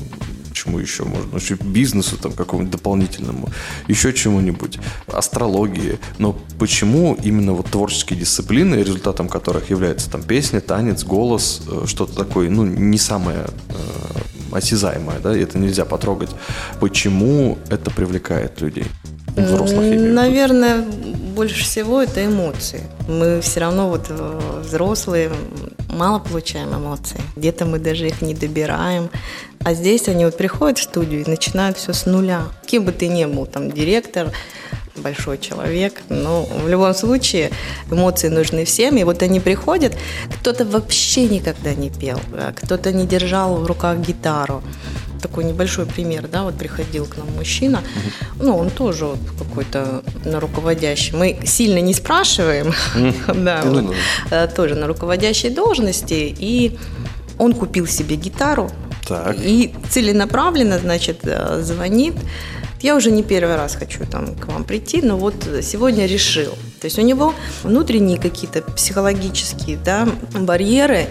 чему 0.54 0.80
еще 0.80 1.04
можно, 1.04 1.38
еще 1.38 1.56
бизнесу 1.56 2.18
там 2.18 2.32
какому-нибудь 2.32 2.72
дополнительному, 2.72 3.50
еще 3.88 4.14
чему-нибудь, 4.14 4.80
астрологии. 5.08 6.00
Но 6.20 6.38
почему 6.60 7.18
именно 7.24 7.54
вот 7.54 7.68
творческие 7.68 8.20
дисциплины, 8.20 8.76
результатом 8.76 9.28
которых 9.28 9.70
является 9.70 10.10
там 10.10 10.24
песня, 10.24 10.62
танец, 10.62 11.04
голос, 11.04 11.62
э, 11.68 11.86
что-то 11.88 12.16
такое, 12.16 12.50
ну, 12.50 12.66
не 12.66 12.98
самое 12.98 13.46
э, 13.70 13.74
осязаемое, 14.54 15.20
да, 15.20 15.36
и 15.36 15.42
это 15.42 15.58
нельзя 15.58 15.86
потрогать. 15.86 16.30
Почему 16.80 17.58
это 17.70 17.92
привлекает 17.92 18.62
людей? 18.62 18.86
Взрослых. 19.36 20.00
Наверное, 20.00 20.84
больше 21.36 21.64
всего 21.64 22.02
это 22.02 22.26
эмоции. 22.26 22.82
Мы 23.08 23.42
все 23.42 23.62
равно 23.62 23.90
вот 23.90 24.06
э, 24.10 24.60
взрослые 24.64 25.32
мало 25.90 26.20
получаем 26.20 26.76
эмоций. 26.76 27.20
Где-то 27.36 27.66
мы 27.66 27.80
даже 27.80 28.08
их 28.08 28.22
не 28.22 28.36
добираем. 28.36 29.10
А 29.64 29.74
здесь 29.74 30.08
они 30.08 30.26
вот 30.26 30.38
приходят 30.38 30.78
в 30.78 30.84
студию 30.84 31.24
и 31.24 31.30
начинают 31.30 31.78
все 31.78 31.94
с 31.94 32.06
нуля. 32.06 32.44
Кем 32.66 32.84
бы 32.84 32.92
ты 32.92 33.08
ни 33.08 33.26
был, 33.26 33.46
там 33.46 33.72
директор, 33.72 34.32
большой 34.96 35.38
человек, 35.38 36.02
но 36.10 36.44
в 36.44 36.68
любом 36.68 36.94
случае 36.94 37.52
эмоции 37.92 38.28
нужны 38.28 38.66
всем. 38.66 38.98
И 38.98 39.04
вот 39.04 39.22
они 39.24 39.40
приходят, 39.40 39.94
кто-то 40.40 40.66
вообще 40.66 41.28
никогда 41.28 41.74
не 41.74 41.90
пел, 41.90 42.20
кто-то 42.56 42.92
не 42.92 43.06
держал 43.06 43.56
в 43.56 43.66
руках 43.66 43.98
гитару. 43.98 44.62
Такой 45.22 45.46
небольшой 45.46 45.86
пример, 45.86 46.28
да, 46.28 46.44
вот 46.44 46.58
приходил 46.58 47.06
к 47.06 47.16
нам 47.16 47.28
мужчина, 47.38 47.82
ну, 48.42 48.58
он 48.58 48.70
тоже 48.70 49.06
вот 49.06 49.20
какой-то 49.40 50.04
на 50.26 50.42
руководящий, 50.42 51.16
мы 51.16 51.40
сильно 51.46 51.80
не 51.80 51.94
спрашиваем, 51.94 52.74
да, 53.34 53.62
Ну 53.64 53.88
вот, 53.88 53.96
э, 54.32 54.48
тоже 54.54 54.76
на 54.76 54.86
руководящей 54.86 55.50
должности, 55.50 56.36
и 56.38 56.78
он 57.38 57.54
купил 57.54 57.88
себе 57.88 58.18
гитару, 58.18 58.70
Так. 59.08 59.38
и 59.40 59.74
целенаправленно, 59.90 60.78
значит, 60.78 61.20
э, 61.24 61.62
звонит, 61.62 62.16
я 62.84 62.96
уже 62.96 63.12
не 63.12 63.24
первый 63.24 63.56
раз 63.56 63.76
хочу 63.76 64.06
там 64.06 64.36
к 64.36 64.46
вам 64.48 64.66
прийти, 64.66 65.02
но 65.02 65.18
вот 65.18 65.36
сегодня 65.62 66.06
решил. 66.06 66.52
То 66.82 66.86
есть 66.86 67.00
у 67.00 67.02
него 67.02 67.34
внутренние 67.64 68.20
какие-то 68.20 68.62
психологические 68.62 69.78
да, 69.78 70.08
барьеры, 70.34 71.08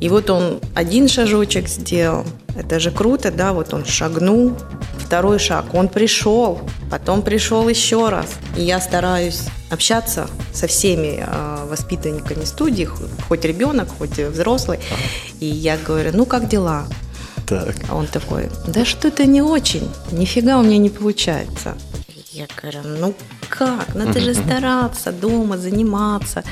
и 0.00 0.08
вот 0.08 0.28
он 0.28 0.60
один 0.74 1.08
шажочек 1.08 1.68
сделал, 1.68 2.26
это 2.54 2.80
же 2.80 2.90
круто, 2.90 3.30
да, 3.30 3.52
вот 3.52 3.72
он 3.72 3.84
шагнул, 3.84 4.52
второй 4.98 5.38
шаг, 5.38 5.74
он 5.74 5.88
пришел, 5.88 6.60
потом 6.90 7.22
пришел 7.22 7.66
еще 7.68 8.08
раз. 8.08 8.34
И 8.56 8.62
я 8.62 8.80
стараюсь 8.80 9.42
общаться 9.70 10.28
со 10.52 10.66
всеми 10.66 11.24
э, 11.24 11.66
воспитанниками 11.70 12.44
студии, 12.44 12.88
хоть 13.28 13.44
ребенок, 13.44 13.88
хоть 13.96 14.18
взрослый. 14.18 14.80
И 15.40 15.46
я 15.46 15.78
говорю, 15.78 16.10
ну 16.12 16.26
как 16.26 16.48
дела? 16.48 16.86
Так. 17.46 17.76
А 17.88 17.94
он 17.94 18.06
такой, 18.08 18.50
да 18.66 18.84
что-то 18.84 19.24
не 19.24 19.40
очень, 19.40 19.88
нифига 20.10 20.58
у 20.58 20.62
меня 20.62 20.78
не 20.78 20.90
получается. 20.90 21.76
Я 22.32 22.46
говорю, 22.60 22.80
ну 22.84 23.14
как, 23.48 23.94
надо 23.94 24.20
же 24.20 24.34
стараться 24.34 25.12
дома, 25.12 25.56
заниматься. 25.56 26.42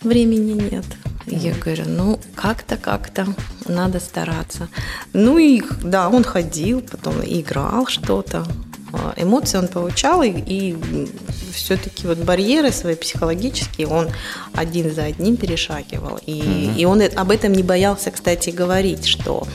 Времени 0.00 0.52
нет. 0.52 0.84
Я 1.26 1.52
говорю, 1.54 1.84
ну 1.86 2.20
как-то, 2.34 2.76
как-то, 2.76 3.26
надо 3.66 4.00
стараться. 4.00 4.68
Ну 5.12 5.36
и 5.36 5.62
да, 5.82 6.08
он 6.08 6.24
ходил, 6.24 6.80
потом 6.80 7.16
играл 7.22 7.86
что-то. 7.86 8.46
А, 8.92 9.12
Эмоции 9.16 9.58
он 9.58 9.68
получал, 9.68 10.22
и, 10.22 10.30
и 10.30 11.08
все-таки 11.52 12.06
вот 12.06 12.18
барьеры 12.18 12.72
свои 12.72 12.94
психологические 12.94 13.88
он 13.88 14.08
один 14.54 14.94
за 14.94 15.04
одним 15.04 15.36
перешагивал. 15.36 16.18
И, 16.24 16.72
и 16.78 16.84
он 16.86 17.02
об 17.02 17.30
этом 17.30 17.52
не 17.52 17.62
боялся, 17.62 18.10
кстати, 18.10 18.50
говорить, 18.50 19.06
что 19.06 19.46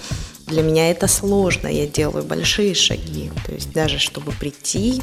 для 0.54 0.62
меня 0.62 0.92
это 0.92 1.08
сложно, 1.08 1.68
я 1.68 1.88
делаю 1.88 2.24
большие 2.24 2.76
шаги. 2.76 3.32
То 3.46 3.54
есть 3.54 3.74
даже 3.74 3.98
чтобы 3.98 4.32
прийти 4.32 5.02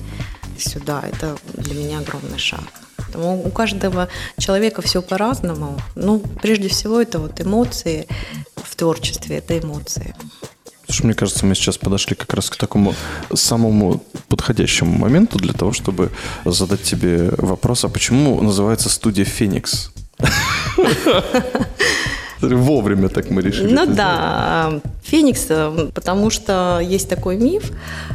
сюда, 0.59 1.03
это 1.13 1.37
для 1.55 1.75
меня 1.75 1.99
огромный 1.99 2.39
шаг. 2.39 2.61
Поэтому 2.97 3.45
у 3.45 3.51
каждого 3.51 4.09
человека 4.39 4.81
все 4.83 5.03
по-разному. 5.03 5.81
Ну, 5.97 6.21
прежде 6.41 6.69
всего, 6.69 7.01
это 7.01 7.19
вот 7.19 7.41
эмоции 7.41 8.07
в 8.55 8.77
творчестве, 8.77 9.39
это 9.39 9.59
эмоции. 9.59 10.15
Слушай, 10.87 11.07
мне 11.07 11.15
кажется, 11.15 11.47
мы 11.47 11.55
сейчас 11.57 11.79
подошли 11.79 12.15
как 12.15 12.33
раз 12.35 12.49
к 12.51 12.57
такому 12.57 12.95
самому 13.35 14.05
подходящему 14.29 14.97
моменту 14.97 15.39
для 15.39 15.53
того, 15.53 15.73
чтобы 15.73 16.11
задать 16.45 16.83
тебе 16.83 17.31
вопрос, 17.39 17.85
а 17.85 17.89
почему 17.89 18.41
называется 18.41 18.89
студия 18.89 19.25
«Феникс»? 19.25 19.91
Вовремя 22.41 23.09
так 23.09 23.31
мы 23.31 23.43
решили. 23.43 23.73
Ну 23.73 23.87
да, 23.87 24.81
феникс, 25.03 25.47
э, 25.51 25.91
потому 25.95 26.31
что 26.31 26.81
есть 26.83 27.09
такой 27.09 27.37
миф, 27.37 27.71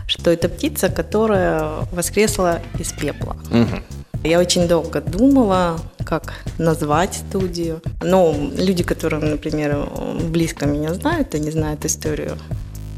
что 0.07 0.31
это 0.31 0.49
птица, 0.49 0.89
которая 0.89 1.85
воскресла 1.91 2.59
из 2.79 2.91
пепла. 2.91 3.35
Я 4.23 4.39
очень 4.39 4.67
долго 4.67 5.01
думала, 5.01 5.79
как 6.03 6.33
назвать 6.57 7.13
студию. 7.13 7.81
Но 8.01 8.35
люди, 8.57 8.83
которые, 8.83 9.21
например, 9.21 9.87
близко 10.29 10.65
меня 10.65 10.95
знают, 10.95 11.35
они 11.35 11.51
знают 11.51 11.85
историю 11.85 12.37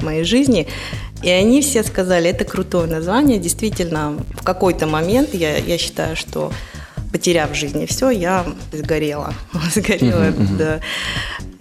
моей 0.02 0.24
жизни, 0.24 0.68
и 1.24 1.30
они 1.30 1.62
все 1.62 1.84
сказали, 1.84 2.30
это 2.30 2.46
крутое 2.46 2.88
название. 2.88 3.40
Действительно, 3.40 4.16
в 4.36 4.44
какой-то 4.44 4.86
момент 4.86 5.34
я, 5.34 5.58
я 5.58 5.78
считаю, 5.78 6.16
что 6.16 6.52
потеряв 7.18 7.52
в 7.52 7.56
жизни 7.56 7.86
все, 7.86 8.12
я 8.12 8.46
сгорела. 8.72 9.34
Сгорела, 9.76 10.32
да. 10.60 10.80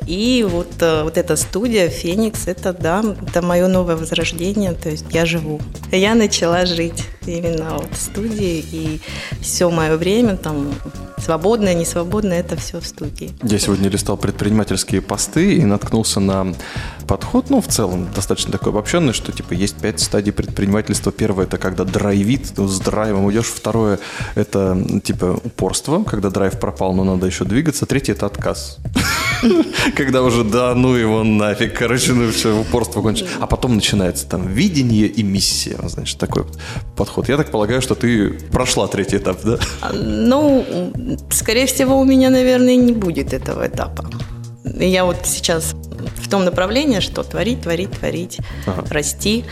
И 0.07 0.47
вот, 0.49 0.69
э, 0.81 1.03
вот 1.03 1.19
эта 1.19 1.37
студия 1.37 1.89
«Феникс»– 1.89 2.43
это, 2.47 2.73
да, 2.73 3.03
это 3.27 3.43
мое 3.43 3.67
новое 3.67 3.97
возрождение, 3.97 4.73
то 4.73 4.89
есть 4.89 5.07
я 5.11 5.27
живу. 5.27 5.61
Я 5.91 6.15
начала 6.15 6.65
жить 6.65 7.05
именно 7.27 7.71
вот 7.79 7.93
в 7.93 8.01
студии, 8.01 8.65
и 8.71 9.01
все 9.41 9.69
мое 9.69 9.97
время 9.97 10.37
там 10.37 10.73
свободное, 11.19 11.75
несвободное– 11.75 12.39
это 12.41 12.57
все 12.57 12.81
в 12.81 12.87
студии. 12.87 13.33
Я 13.43 13.59
сегодня 13.59 13.89
листал 13.89 14.17
предпринимательские 14.17 15.01
посты 15.03 15.57
и 15.57 15.65
наткнулся 15.65 16.21
на 16.21 16.55
подход, 17.09 17.51
ну, 17.51 17.61
в 17.61 17.67
целом, 17.67 18.09
достаточно 18.15 18.53
такой 18.53 18.71
обобщенный, 18.71 19.13
что, 19.13 19.33
типа, 19.33 19.55
есть 19.55 19.77
пять 19.77 19.99
стадий 19.99 20.33
предпринимательства. 20.33 21.11
Первое– 21.11 21.45
это 21.47 21.59
когда 21.59 21.85
драйвит, 21.85 22.53
ну, 22.57 22.69
с 22.69 22.79
драйвом 22.79 23.31
идешь. 23.33 23.47
Второе– 23.47 23.99
это, 24.37 24.81
типа, 25.03 25.41
упорство, 25.43 26.05
когда 26.05 26.31
драйв 26.31 26.61
пропал, 26.61 26.95
но 26.95 27.03
надо 27.03 27.27
еще 27.27 27.45
двигаться. 27.45 27.87
Третье– 27.87 28.13
это 28.15 28.27
отказ. 28.27 28.79
Когда 29.95 30.23
уже, 30.23 30.45
да, 30.45 30.75
ну 30.75 30.95
его 30.95 31.23
нафиг, 31.23 31.75
короче, 31.75 32.13
ну 32.13 32.31
все, 32.31 32.59
упорство 32.59 33.03
кончилось. 33.03 33.33
А 33.41 33.47
потом 33.47 33.75
начинается 33.75 34.29
там 34.29 34.49
видение 34.49 35.07
и 35.07 35.23
миссия, 35.23 35.79
значит, 35.85 36.19
такой 36.19 36.45
подход. 36.97 37.29
Я 37.29 37.37
так 37.37 37.51
полагаю, 37.51 37.81
что 37.83 37.95
ты 37.95 38.31
прошла 38.53 38.87
третий 38.89 39.17
этап, 39.19 39.43
да? 39.45 39.59
А, 39.81 39.93
Ну, 39.93 40.65
скорее 41.31 41.67
всего, 41.67 41.99
у 41.99 42.05
меня, 42.05 42.31
наверное, 42.31 42.77
не 42.77 42.93
будет 42.93 43.33
этого 43.33 43.67
этапа. 43.67 44.09
Я 44.65 45.05
вот 45.05 45.19
сейчас 45.25 45.75
в 46.17 46.29
том 46.29 46.45
направлении, 46.45 47.01
что 47.01 47.23
творить, 47.23 47.63
творить, 47.63 47.91
творить, 47.93 48.39
расти. 48.91 49.45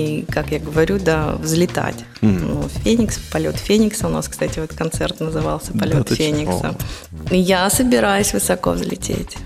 И, 0.00 0.24
как 0.30 0.50
я 0.50 0.58
говорю, 0.58 0.98
да, 0.98 1.32
взлетать. 1.32 1.96
Ну, 2.22 2.68
Феникс, 2.84 3.18
полет 3.18 3.56
Феникса. 3.56 4.06
У 4.06 4.10
нас, 4.10 4.28
кстати, 4.28 4.58
вот 4.58 4.72
концерт 4.72 5.20
назывался 5.20 5.72
Да 5.74 5.80
Полет 5.80 6.08
чё? 6.08 6.14
Феникса. 6.14 6.74
Я 7.30 7.68
собираюсь 7.70 8.32
высоко 8.32 8.70
взлететь. 8.70 9.36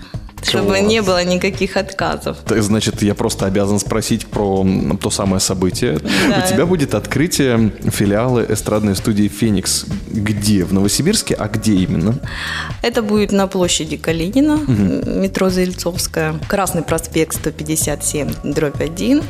Чтобы 0.47 0.67
Класс. 0.67 0.81
не 0.81 1.01
было 1.01 1.23
никаких 1.23 1.75
отказов. 1.75 2.37
Так, 2.45 2.61
Значит, 2.61 3.01
я 3.01 3.15
просто 3.15 3.47
обязан 3.47 3.79
спросить 3.79 4.27
про 4.27 4.65
то 5.01 5.09
самое 5.09 5.39
событие. 5.39 5.97
Да. 6.29 6.43
У 6.45 6.47
тебя 6.47 6.65
будет 6.67 6.93
открытие 6.93 7.71
филиала 7.91 8.45
эстрадной 8.47 8.95
студии 8.95 9.27
«Феникс». 9.27 9.85
Где? 10.07 10.63
В 10.63 10.71
Новосибирске? 10.71 11.33
А 11.33 11.47
где 11.47 11.73
именно? 11.73 12.19
Это 12.83 13.01
будет 13.01 13.31
на 13.31 13.47
площади 13.47 13.97
Калинина, 13.97 14.59
метро 14.67 15.49
Заильцовская, 15.49 16.35
Красный 16.47 16.83
проспект 16.83 17.35
157, 17.37 18.29
дробь 18.43 18.81
1. 18.81 19.23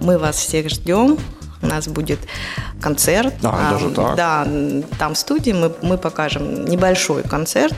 Мы 0.00 0.18
вас 0.18 0.36
всех 0.36 0.68
ждем. 0.68 1.18
У 1.62 1.66
нас 1.66 1.88
будет 1.88 2.18
концерт. 2.80 3.34
А, 3.42 3.72
даже 3.72 3.90
так? 3.90 4.16
Да, 4.16 4.46
там 4.98 5.14
в 5.14 5.18
студии 5.18 5.52
мы, 5.52 5.72
мы 5.82 5.98
покажем 5.98 6.64
небольшой 6.66 7.22
концерт. 7.22 7.74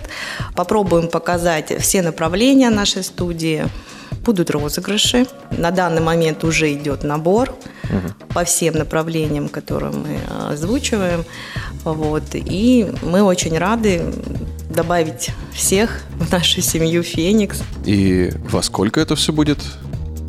Попробуем 0.54 1.08
показать 1.08 1.72
все 1.80 2.02
направления 2.02 2.70
нашей 2.70 3.04
студии. 3.04 3.66
Будут 4.24 4.50
розыгрыши. 4.50 5.26
На 5.50 5.70
данный 5.70 6.02
момент 6.02 6.44
уже 6.44 6.72
идет 6.74 7.04
набор 7.04 7.54
по 8.34 8.44
всем 8.44 8.74
направлениям, 8.74 9.48
которые 9.48 9.92
мы 9.92 10.18
э, 10.18 10.52
озвучиваем. 10.52 11.24
Вот. 11.84 12.24
И 12.34 12.92
мы 13.02 13.22
очень 13.22 13.56
рады 13.56 14.02
добавить 14.68 15.30
всех 15.52 16.02
в 16.18 16.30
нашу 16.30 16.60
семью 16.60 17.02
«Феникс». 17.02 17.62
И 17.86 18.32
во 18.50 18.62
сколько 18.62 19.00
это 19.00 19.16
все 19.16 19.32
будет? 19.32 19.58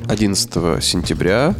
11 0.08 0.84
сентября. 0.84 1.56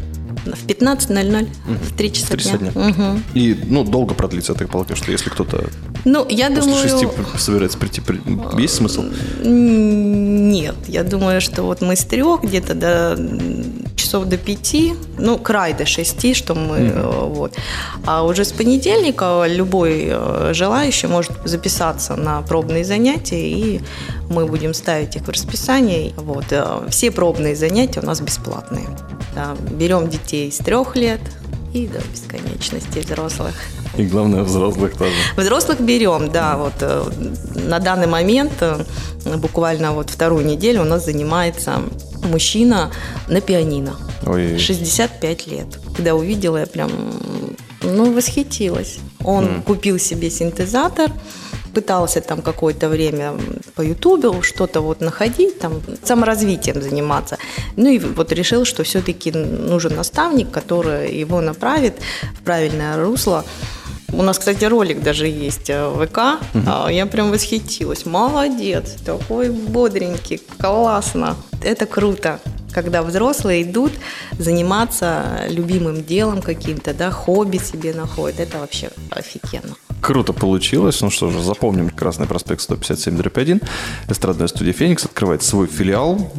В 0.46 0.66
15.00, 0.66 1.48
в 1.68 1.96
3 1.98 2.12
часа 2.12 2.28
Три 2.28 2.44
часа 2.44 2.58
дня. 2.58 2.72
дня. 2.72 2.88
Мгм. 2.90 3.24
И, 3.34 3.58
ну, 3.68 3.84
долго 3.84 4.14
продлится, 4.14 4.54
я 4.54 4.58
так 4.60 4.70
полагаю, 4.70 4.96
что 4.96 5.12
если 5.12 5.30
кто-то 5.30 5.66
Ну, 6.06 6.26
я 6.30 6.48
после 6.50 6.62
думаю... 6.62 6.82
шести 6.90 7.08
собирается 7.38 7.78
прийти, 7.78 8.02
при- 8.02 8.22
есть 8.62 8.76
смысл? 8.76 9.04
Нет, 9.44 10.76
я 10.88 11.04
думаю, 11.04 11.42
что 11.42 11.64
вот 11.64 11.82
мы 11.82 11.96
с 11.96 12.04
трех 12.06 12.44
где-то 12.44 12.74
до 12.74 13.18
часов 13.96 14.26
до 14.26 14.38
пяти, 14.38 14.94
ну, 15.18 15.38
край 15.38 15.74
до 15.74 15.86
шести, 15.86 16.34
что 16.34 16.56
мы, 16.56 16.78
э, 16.78 17.26
вот. 17.28 17.54
А 18.06 18.24
уже 18.24 18.46
с 18.46 18.52
понедельника 18.52 19.46
любой 19.48 20.06
э, 20.10 20.52
желающий 20.54 21.08
может 21.08 21.32
записаться 21.46 22.16
на 22.16 22.42
пробные 22.42 22.86
занятия, 22.86 23.50
и 23.50 23.82
мы 24.30 24.46
будем 24.46 24.74
ставить 24.74 25.16
их 25.16 25.24
в 25.24 25.30
расписание. 25.30 26.14
Вот. 26.16 26.46
э, 26.52 26.88
Все 26.90 27.12
пробные 27.12 27.56
занятия 27.56 28.00
у 28.00 28.06
нас 28.06 28.22
бесплатные. 28.22 28.88
Да, 29.36 29.56
берем 29.72 30.10
детей 30.10 30.52
с 30.52 30.58
трех 30.58 30.96
лет 30.96 31.22
и 31.74 31.88
до 31.88 32.00
бесконечности 32.00 33.00
взрослых. 33.00 33.56
И 33.98 34.04
главное, 34.04 34.44
взрослых 34.44 34.98
тоже. 34.98 35.12
Взрослых 35.36 35.82
берем, 35.82 36.32
да, 36.32 36.58
вот 36.58 36.74
э, 36.82 37.04
на 37.56 37.80
данный 37.80 38.08
момент, 38.08 38.54
э, 38.62 38.84
буквально 39.38 39.94
вот 39.94 40.10
вторую 40.10 40.46
неделю 40.46 40.82
у 40.82 40.86
нас 40.86 41.06
занимается 41.06 41.82
мужчина 42.24 42.92
на 43.28 43.42
пианино. 43.42 43.96
Ой. 44.26 44.58
65 44.58 45.48
лет. 45.48 45.80
Когда 45.96 46.16
увидела, 46.16 46.58
я 46.58 46.66
прям, 46.66 46.92
ну, 47.82 48.14
восхитилась. 48.14 49.00
Он 49.24 49.62
купил 49.62 50.00
себе 50.00 50.30
синтезатор, 50.30 51.12
пытался 51.70 52.22
там 52.22 52.42
какое-то 52.42 52.90
время 52.90 53.34
по 53.76 53.82
Ютубу 53.82 54.42
что-то 54.42 54.82
вот 54.82 55.02
находить, 55.02 55.60
там 55.60 55.82
саморазвитием 56.04 56.82
заниматься. 56.82 57.38
Ну 57.76 57.90
и 57.90 58.00
вот 58.00 58.32
решил, 58.32 58.66
что 58.66 58.84
все-таки 58.84 59.32
нужен 59.32 59.96
наставник, 59.96 60.52
который 60.52 61.20
его 61.22 61.42
направит 61.42 61.94
в 62.40 62.44
правильное 62.44 62.98
русло. 62.98 63.44
У 64.12 64.24
нас, 64.24 64.40
кстати, 64.40 64.66
ролик 64.66 65.04
даже 65.04 65.28
есть 65.28 65.70
э, 65.70 65.88
в 65.88 66.06
ВК. 66.08 66.42
А, 66.68 66.90
Я 66.90 67.06
прям 67.06 67.32
восхитилась. 67.32 68.06
Молодец, 68.06 68.96
такой 69.06 69.50
бодренький, 69.50 70.42
классно. 70.58 71.36
Это 71.64 71.86
круто, 71.86 72.40
когда 72.74 73.04
взрослые 73.04 73.64
идут 73.64 73.92
заниматься 74.38 75.46
любимым 75.50 76.04
делом 76.04 76.42
каким-то, 76.42 76.94
да, 76.94 77.12
хобби 77.12 77.58
себе 77.58 77.94
находят. 77.94 78.40
Это 78.40 78.60
вообще 78.60 78.90
офигенно. 79.12 79.76
Круто 80.02 80.32
получилось. 80.34 81.02
Ну 81.02 81.10
что 81.10 81.30
же, 81.30 81.42
запомним. 81.42 81.90
Красный 81.90 82.26
проспект 82.26 82.62
157 82.62 83.20
1. 83.34 83.62
Эстрадная 84.08 84.48
студия 84.48 84.74
«Феникс» 84.74 85.06
открывает 85.06 85.44
свой 85.44 85.68
филиал. 85.68 86.32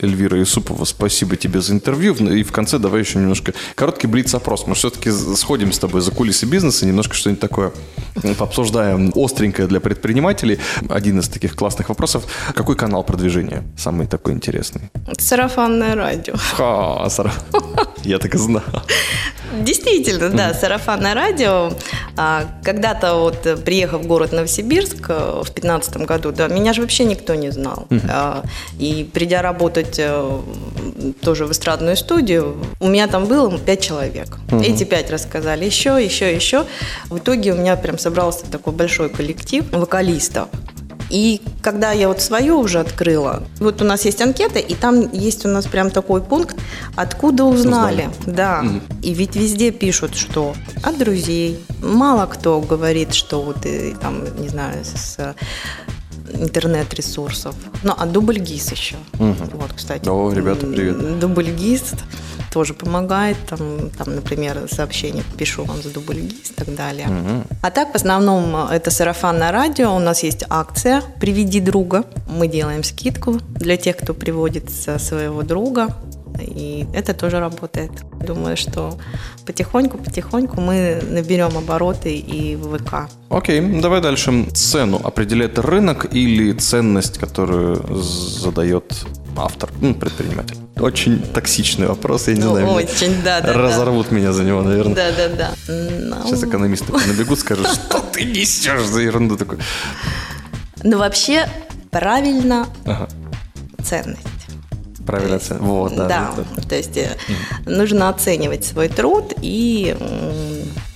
Эльвира 0.00 0.38
Юсупова, 0.38 0.84
спасибо 0.84 1.36
тебе 1.36 1.60
за 1.60 1.72
интервью. 1.72 2.14
И 2.14 2.42
в 2.42 2.52
конце 2.52 2.78
давай 2.78 3.00
еще 3.00 3.18
немножко 3.18 3.54
короткий 3.74 4.06
блиц-опрос. 4.06 4.66
Мы 4.66 4.74
все-таки 4.74 5.10
сходим 5.10 5.72
с 5.72 5.78
тобой 5.78 6.00
за 6.00 6.12
кулисы 6.12 6.46
бизнеса, 6.46 6.86
немножко 6.86 7.14
что-нибудь 7.14 7.40
такое 7.40 7.72
пообсуждаем 8.38 9.12
остренькое 9.14 9.66
для 9.68 9.80
предпринимателей. 9.80 10.58
Один 10.88 11.18
из 11.18 11.28
таких 11.28 11.56
классных 11.56 11.88
вопросов. 11.88 12.24
Какой 12.54 12.76
канал 12.76 13.02
продвижения 13.02 13.64
самый 13.76 14.06
такой 14.06 14.34
интересный? 14.34 14.90
Сарафанное 15.78 15.94
радио. 15.96 16.34
Ха, 16.56 17.08
сара- 17.08 17.32
Я 18.04 18.18
так 18.18 18.34
и 18.34 18.38
знал. 18.38 18.62
Действительно, 19.60 20.28
да, 20.30 20.54
сарафанное 20.54 21.14
радио. 21.14 21.72
А, 22.16 22.44
Когда-то 22.62 23.14
вот 23.14 23.46
э, 23.46 23.56
приехав 23.56 24.02
в 24.02 24.06
город 24.06 24.32
Новосибирск 24.32 25.06
э, 25.08 25.40
в 25.42 25.46
2015 25.46 25.96
году, 25.98 26.32
да, 26.32 26.48
меня 26.48 26.72
же 26.74 26.82
вообще 26.82 27.04
никто 27.04 27.34
не 27.34 27.50
знал. 27.50 27.86
А, 28.10 28.42
И 28.78 29.08
придя 29.12 29.40
работать 29.42 29.96
э, 29.98 30.40
тоже 31.22 31.46
в 31.46 31.52
эстрадную 31.52 31.96
студию, 31.96 32.56
у 32.80 32.88
меня 32.88 33.06
там 33.08 33.24
было 33.26 33.58
пять 33.58 33.80
человек. 33.80 34.36
Эти 34.62 34.84
пять 34.84 35.10
рассказали 35.10 35.64
еще, 35.64 35.98
еще, 36.02 36.34
еще. 36.34 36.66
В 37.08 37.18
итоге 37.18 37.52
у 37.52 37.56
меня 37.56 37.76
прям 37.76 37.98
собрался 37.98 38.44
такой 38.50 38.72
большой 38.74 39.08
коллектив 39.08 39.64
вокалистов. 39.72 40.48
И 41.10 41.40
когда 41.62 41.92
я 41.92 42.08
вот 42.08 42.20
свою 42.20 42.58
уже 42.58 42.80
открыла, 42.80 43.42
вот 43.60 43.82
у 43.82 43.84
нас 43.84 44.04
есть 44.04 44.20
анкета, 44.20 44.58
и 44.58 44.74
там 44.74 45.10
есть 45.12 45.46
у 45.46 45.48
нас 45.48 45.66
прям 45.66 45.90
такой 45.90 46.20
пункт, 46.22 46.56
откуда 46.96 47.44
узнали. 47.44 48.10
Да. 48.26 48.64
И 49.02 49.14
ведь 49.14 49.36
везде 49.36 49.70
пишут, 49.70 50.14
что 50.14 50.54
от 50.82 50.98
друзей. 50.98 51.58
Мало 51.82 52.26
кто 52.26 52.60
говорит, 52.60 53.14
что 53.14 53.42
вот 53.42 53.64
и, 53.64 53.94
там, 54.00 54.24
не 54.40 54.48
знаю, 54.48 54.84
с 54.84 55.16
э, 55.18 55.34
интернет-ресурсов. 56.34 57.54
Ну, 57.82 57.94
а 57.96 58.06
Дубльгиз 58.06 58.72
еще. 58.72 58.96
Вот, 59.14 59.72
кстати. 59.74 60.08
О, 60.08 60.32
ребята, 60.32 60.66
привет. 60.66 61.18
Дубльгиз 61.18 61.92
тоже 62.52 62.74
помогает. 62.74 63.36
Там, 63.48 63.90
там, 63.90 64.14
например, 64.14 64.66
сообщение 64.70 65.24
пишу 65.36 65.64
вам 65.64 65.82
за 65.82 65.90
Дубльгиз 65.90 66.50
и 66.50 66.54
так 66.54 66.74
далее. 66.74 67.08
А 67.62 67.70
так, 67.70 67.92
в 67.92 67.96
основном, 67.96 68.56
это 68.56 68.90
сарафанное 68.90 69.52
радио. 69.52 69.94
У 69.94 69.98
нас 69.98 70.22
есть 70.22 70.44
акция 70.48 71.02
«Приведи 71.20 71.60
друга». 71.60 72.04
Мы 72.28 72.48
делаем 72.48 72.84
скидку 72.84 73.38
для 73.50 73.76
тех, 73.76 73.96
кто 73.96 74.14
приводит 74.14 74.70
своего 74.70 75.42
друга. 75.42 75.88
И 76.40 76.86
это 76.94 77.14
тоже 77.14 77.38
работает. 77.40 77.90
Думаю, 78.24 78.56
что 78.56 78.98
потихоньку-потихоньку 79.46 80.60
мы 80.60 81.02
наберем 81.10 81.56
обороты 81.56 82.14
и 82.16 82.56
в 82.56 82.78
ВК. 82.78 83.08
Окей, 83.30 83.60
ну 83.60 83.80
давай 83.80 84.00
дальше. 84.00 84.46
Цену 84.54 85.00
определяет 85.02 85.58
рынок 85.58 86.06
или 86.12 86.52
ценность, 86.52 87.18
которую 87.18 88.02
задает 88.02 89.04
автор, 89.36 89.70
ну, 89.80 89.94
предприниматель? 89.94 90.56
Очень 90.80 91.20
токсичный 91.22 91.86
вопрос, 91.86 92.28
я 92.28 92.34
не 92.34 92.40
Ну, 92.40 92.50
знаю. 92.50 92.68
очень, 92.70 93.22
да, 93.22 93.40
да, 93.40 93.52
да. 93.52 93.54
Разорвут 93.54 94.10
меня 94.10 94.32
за 94.32 94.42
него, 94.44 94.62
наверное. 94.62 94.94
Да-да-да. 94.94 95.50
Ну, 95.68 96.26
Сейчас 96.26 96.44
экономисты 96.44 96.92
набегут, 96.92 97.38
скажут, 97.40 97.66
что 97.72 98.00
ты 98.12 98.24
несешь 98.24 98.84
за 98.86 99.00
ерунду 99.00 99.36
такую. 99.36 99.60
Ну, 100.82 100.98
вообще, 100.98 101.48
правильно 101.90 102.66
Ага, 102.84 103.08
ценность. 103.82 104.22
Правильно 105.08 105.38
цена. 105.38 105.60
Вот, 105.60 105.96
да. 105.96 106.06
Да, 106.06 106.34
то 106.68 106.76
есть 106.76 106.96
э, 106.98 107.16
нужно 107.64 108.10
оценивать 108.10 108.64
свой 108.64 108.88
труд 108.88 109.32
и 109.40 109.96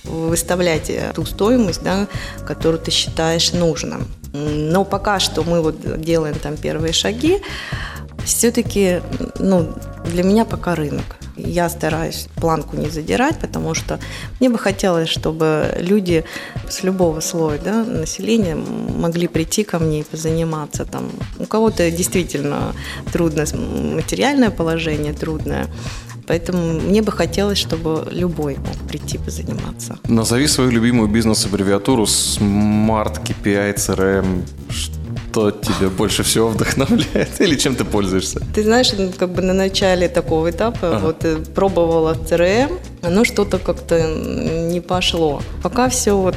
выставлять 0.03 0.89
э, 0.89 1.11
ту 1.15 1.25
стоимость, 1.25 1.83
да, 1.83 2.07
которую 2.45 2.79
ты 2.79 2.91
считаешь 2.91 3.53
нужным. 3.53 4.07
Но 4.33 4.85
пока 4.85 5.19
что 5.19 5.43
мы 5.43 5.61
вот 5.61 6.01
делаем 6.01 6.35
там 6.35 6.57
первые 6.57 6.93
шаги, 6.93 7.41
все-таки, 8.23 9.01
ну, 9.39 9.73
для 10.05 10.23
меня 10.23 10.45
пока 10.45 10.75
рынок. 10.75 11.17
Я 11.35 11.69
стараюсь 11.69 12.27
планку 12.35 12.77
не 12.77 12.89
задирать, 12.89 13.39
потому 13.39 13.73
что 13.73 13.99
мне 14.39 14.49
бы 14.49 14.57
хотелось, 14.57 15.09
чтобы 15.09 15.75
люди 15.79 16.23
с 16.69 16.83
любого 16.83 17.21
слоя 17.21 17.59
да, 17.63 17.83
населения 17.83 18.55
могли 18.55 19.27
прийти 19.27 19.63
ко 19.63 19.79
мне 19.79 20.01
и 20.01 20.03
позаниматься. 20.03 20.85
Там. 20.85 21.09
У 21.39 21.45
кого-то 21.45 21.89
действительно 21.91 22.73
трудно, 23.11 23.45
материальное 23.95 24.51
положение 24.51 25.13
трудное, 25.13 25.67
поэтому 26.27 26.79
мне 26.79 27.01
бы 27.01 27.11
хотелось, 27.11 27.57
чтобы 27.57 28.07
любой 28.11 28.57
мог 28.57 28.77
прийти 28.87 29.17
позаниматься. 29.17 29.97
Назови 30.07 30.47
свою 30.47 30.71
любимую 30.71 31.07
бизнес-аббревиатуру 31.07 32.03
Smart 32.03 33.23
KPI 33.23 33.75
CRM. 33.75 34.43
Что 34.69 35.02
тебя 35.33 35.89
больше 35.89 36.23
всего 36.23 36.49
вдохновляет? 36.49 37.41
Или 37.41 37.55
чем 37.55 37.75
ты 37.75 37.83
пользуешься? 37.83 38.41
Ты 38.55 38.63
знаешь, 38.63 38.91
ну, 38.97 39.11
как 39.17 39.29
бы 39.29 39.41
на 39.41 39.53
начале 39.53 40.07
такого 40.07 40.49
этапа 40.49 40.99
вот 40.99 41.25
э, 41.25 41.37
пробовала 41.55 42.15
ЦРМ, 42.15 42.79
но 43.01 43.23
что-то 43.23 43.59
как-то 43.59 43.99
не 44.69 44.81
пошло. 44.81 45.41
Пока 45.61 45.89
все 45.89 46.13
вот 46.13 46.35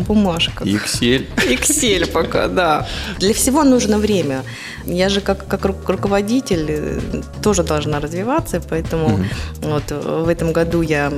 э, 0.00 0.02
бумажка. 0.02 0.64
Excel. 0.64 1.26
Excel 1.36 2.10
пока, 2.10 2.48
да. 2.48 2.86
Для 3.18 3.32
всего 3.34 3.64
нужно 3.64 3.98
время. 3.98 4.42
Я 4.84 5.08
же 5.08 5.20
как, 5.20 5.46
как 5.46 5.64
ру- 5.64 5.86
руководитель 5.86 6.66
э, 6.68 7.00
тоже 7.42 7.62
должна 7.62 8.00
развиваться, 8.00 8.60
поэтому 8.68 9.20
вот 9.60 9.84
э, 9.90 10.22
в 10.24 10.28
этом 10.28 10.52
году 10.52 10.82
я 10.82 11.12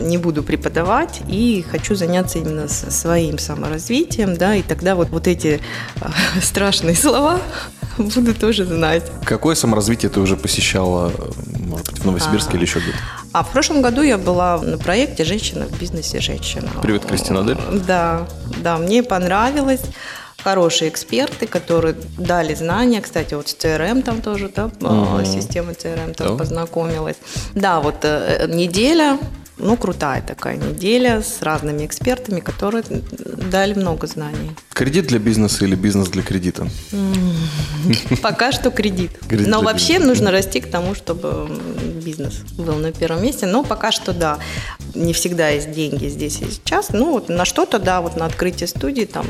не 0.00 0.18
буду 0.18 0.42
преподавать 0.42 1.20
и 1.28 1.64
хочу 1.70 1.94
заняться 1.94 2.38
именно 2.38 2.68
своим 2.68 3.38
саморазвитием, 3.38 4.36
да, 4.36 4.54
и 4.54 4.62
тогда 4.62 4.94
вот, 4.94 5.08
вот 5.10 5.26
эти 5.26 5.60
э, 6.00 6.08
страшные 6.42 6.94
слова 6.94 7.40
буду 7.98 8.34
тоже 8.34 8.64
знать. 8.64 9.10
Какое 9.24 9.54
саморазвитие 9.54 10.10
ты 10.10 10.20
уже 10.20 10.36
посещала, 10.36 11.12
может 11.58 11.90
быть, 11.90 11.98
в 11.98 12.04
Новосибирске 12.04 12.52
А. 12.52 12.56
или 12.56 12.62
еще 12.64 12.78
где-то? 12.78 12.98
А 13.32 13.42
в 13.44 13.52
прошлом 13.52 13.80
году 13.80 14.02
я 14.02 14.18
была 14.18 14.58
на 14.58 14.76
проекте 14.76 15.24
«Женщина 15.24 15.66
в 15.66 15.78
бизнесе 15.78 16.20
женщина». 16.20 16.68
Привет, 16.82 17.04
Кристина 17.04 17.40
Адель. 17.40 17.58
Да, 17.86 18.26
да, 18.62 18.76
мне 18.78 19.02
понравилось. 19.04 19.82
Хорошие 20.42 20.88
эксперты, 20.88 21.46
которые 21.46 21.94
дали 22.18 22.54
знания. 22.54 23.00
Кстати, 23.00 23.34
вот 23.34 23.48
с 23.48 23.54
CRM 23.54 24.02
там 24.02 24.20
тоже, 24.22 24.48
да, 24.54 24.70
э, 24.80 25.24
система 25.26 25.72
CRM 25.72 26.14
тоже 26.14 26.30
Да. 26.30 26.36
познакомилась. 26.36 27.16
Да, 27.54 27.80
вот 27.80 28.04
э, 28.04 28.38
э, 28.40 28.46
неделя, 28.48 29.18
ну, 29.60 29.76
крутая 29.76 30.22
такая 30.22 30.56
неделя 30.56 31.22
с 31.22 31.42
разными 31.42 31.86
экспертами, 31.86 32.40
которые 32.40 32.82
дали 33.50 33.74
много 33.74 34.06
знаний. 34.06 34.52
Кредит 34.72 35.06
для 35.06 35.18
бизнеса 35.18 35.64
или 35.64 35.74
бизнес 35.74 36.08
для 36.08 36.22
кредита? 36.22 36.68
Пока 38.22 38.52
что 38.52 38.70
кредит. 38.70 39.10
Но 39.30 39.62
вообще 39.62 39.98
нужно 39.98 40.30
расти 40.30 40.60
к 40.60 40.70
тому, 40.70 40.94
чтобы 40.94 41.48
бизнес 42.00 42.40
был 42.56 42.74
на 42.76 42.92
первом 42.92 43.22
месте. 43.22 43.46
Но 43.46 43.62
пока 43.62 43.92
что 43.92 44.12
да. 44.12 44.38
Не 44.94 45.12
всегда 45.12 45.48
есть 45.50 45.70
деньги 45.70 46.08
здесь 46.08 46.40
и 46.40 46.50
сейчас. 46.50 46.90
Ну, 46.90 47.12
вот 47.12 47.28
на 47.28 47.44
что-то, 47.44 47.78
да, 47.78 48.00
вот 48.00 48.16
на 48.16 48.26
открытие 48.26 48.66
студии, 48.66 49.04
там, 49.04 49.26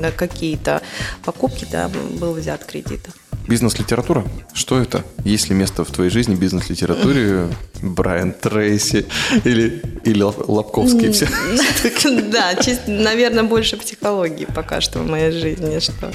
на 0.00 0.10
какие-то 0.10 0.82
покупки, 1.24 1.66
да, 1.70 1.88
был 1.88 2.32
взят 2.32 2.64
кредит. 2.64 3.08
Бизнес-литература? 3.48 4.24
Что 4.54 4.80
это? 4.80 5.04
Есть 5.24 5.48
ли 5.48 5.54
место 5.54 5.84
в 5.84 5.90
твоей 5.90 6.10
жизни 6.10 6.34
бизнес-литературе? 6.34 7.48
Брайан 7.82 8.32
Трейси 8.32 9.06
или, 9.44 9.82
или 10.04 10.22
Лобковский? 10.22 11.12
Все. 11.12 11.28
Да, 12.32 12.54
наверное, 12.86 13.42
больше 13.42 13.76
психологии 13.76 14.46
пока 14.54 14.80
что 14.80 15.00
в 15.00 15.06
моей 15.06 15.32
жизни, 15.32 15.78
что 15.80 16.12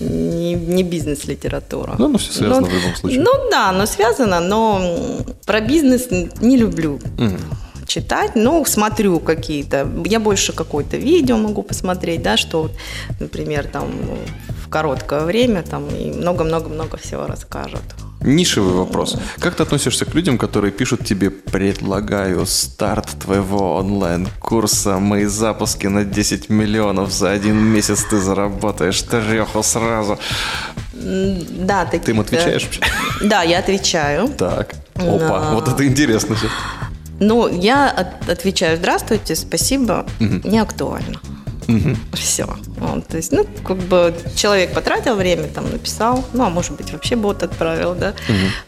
не, 0.00 0.54
не 0.54 0.82
бизнес-литература. 0.82 1.96
Ну, 1.98 2.06
оно 2.06 2.18
всё 2.18 2.32
связано 2.32 2.66
в 2.66 2.74
любом 2.74 2.94
случае. 2.94 3.20
Ну 3.20 3.32
да, 3.50 3.70
оно 3.70 3.86
связано, 3.86 4.40
но 4.40 5.24
про 5.46 5.60
бизнес 5.60 6.08
не 6.40 6.56
люблю 6.56 7.00
читать, 7.86 8.32
ну, 8.36 8.64
смотрю 8.66 9.18
какие-то. 9.18 9.88
Я 10.04 10.20
больше 10.20 10.52
какое-то 10.52 10.98
видео 10.98 11.36
могу 11.38 11.62
посмотреть, 11.62 12.22
да, 12.22 12.36
что, 12.36 12.70
например, 13.18 13.66
там 13.66 13.90
в 14.68 14.70
короткое 14.70 15.24
время 15.24 15.62
там 15.62 15.88
и 15.88 16.10
много-много-много 16.12 16.98
всего 16.98 17.26
расскажут. 17.26 17.80
Нишевый 18.20 18.74
вопрос. 18.74 19.16
Как 19.38 19.54
ты 19.54 19.62
относишься 19.62 20.04
к 20.04 20.14
людям, 20.14 20.36
которые 20.38 20.72
пишут 20.72 21.06
тебе 21.06 21.30
«Предлагаю 21.30 22.44
старт 22.46 23.06
твоего 23.24 23.76
онлайн-курса, 23.76 24.98
мои 24.98 25.24
запуски 25.24 25.86
на 25.86 26.04
10 26.04 26.50
миллионов, 26.50 27.10
за 27.12 27.30
один 27.30 27.56
месяц 27.56 28.04
ты 28.10 28.18
заработаешь 28.20 29.00
треху 29.02 29.62
сразу». 29.62 30.18
Да, 30.92 31.84
такие. 31.86 32.00
Ты 32.04 32.10
им 32.10 32.20
отвечаешь 32.20 32.64
вообще? 32.64 32.80
Да, 33.22 33.42
я 33.42 33.58
отвечаю. 33.60 34.28
Так. 34.28 34.74
Опа, 34.96 35.40
Да. 35.40 35.50
вот 35.54 35.68
это 35.68 35.86
интересно. 35.86 36.34
всё. 36.36 36.48
Ну, 37.20 37.48
я 37.48 37.88
от- 37.90 38.28
отвечаю 38.28 38.76
«Здравствуйте, 38.76 39.34
спасибо», 39.36 40.04
не 40.20 40.58
актуально. 40.58 41.18
Все. 42.14 42.46
то 43.02 43.16
есть, 43.16 43.32
ну, 43.32 43.46
как 43.64 43.76
бы 43.76 44.14
человек 44.34 44.72
потратил 44.72 45.14
время, 45.16 45.48
там, 45.48 45.70
написал, 45.70 46.24
ну, 46.32 46.44
а 46.44 46.50
может 46.50 46.72
быть, 46.72 46.92
вообще 46.92 47.16
бот 47.16 47.42
отправил, 47.42 47.94
да. 47.94 48.14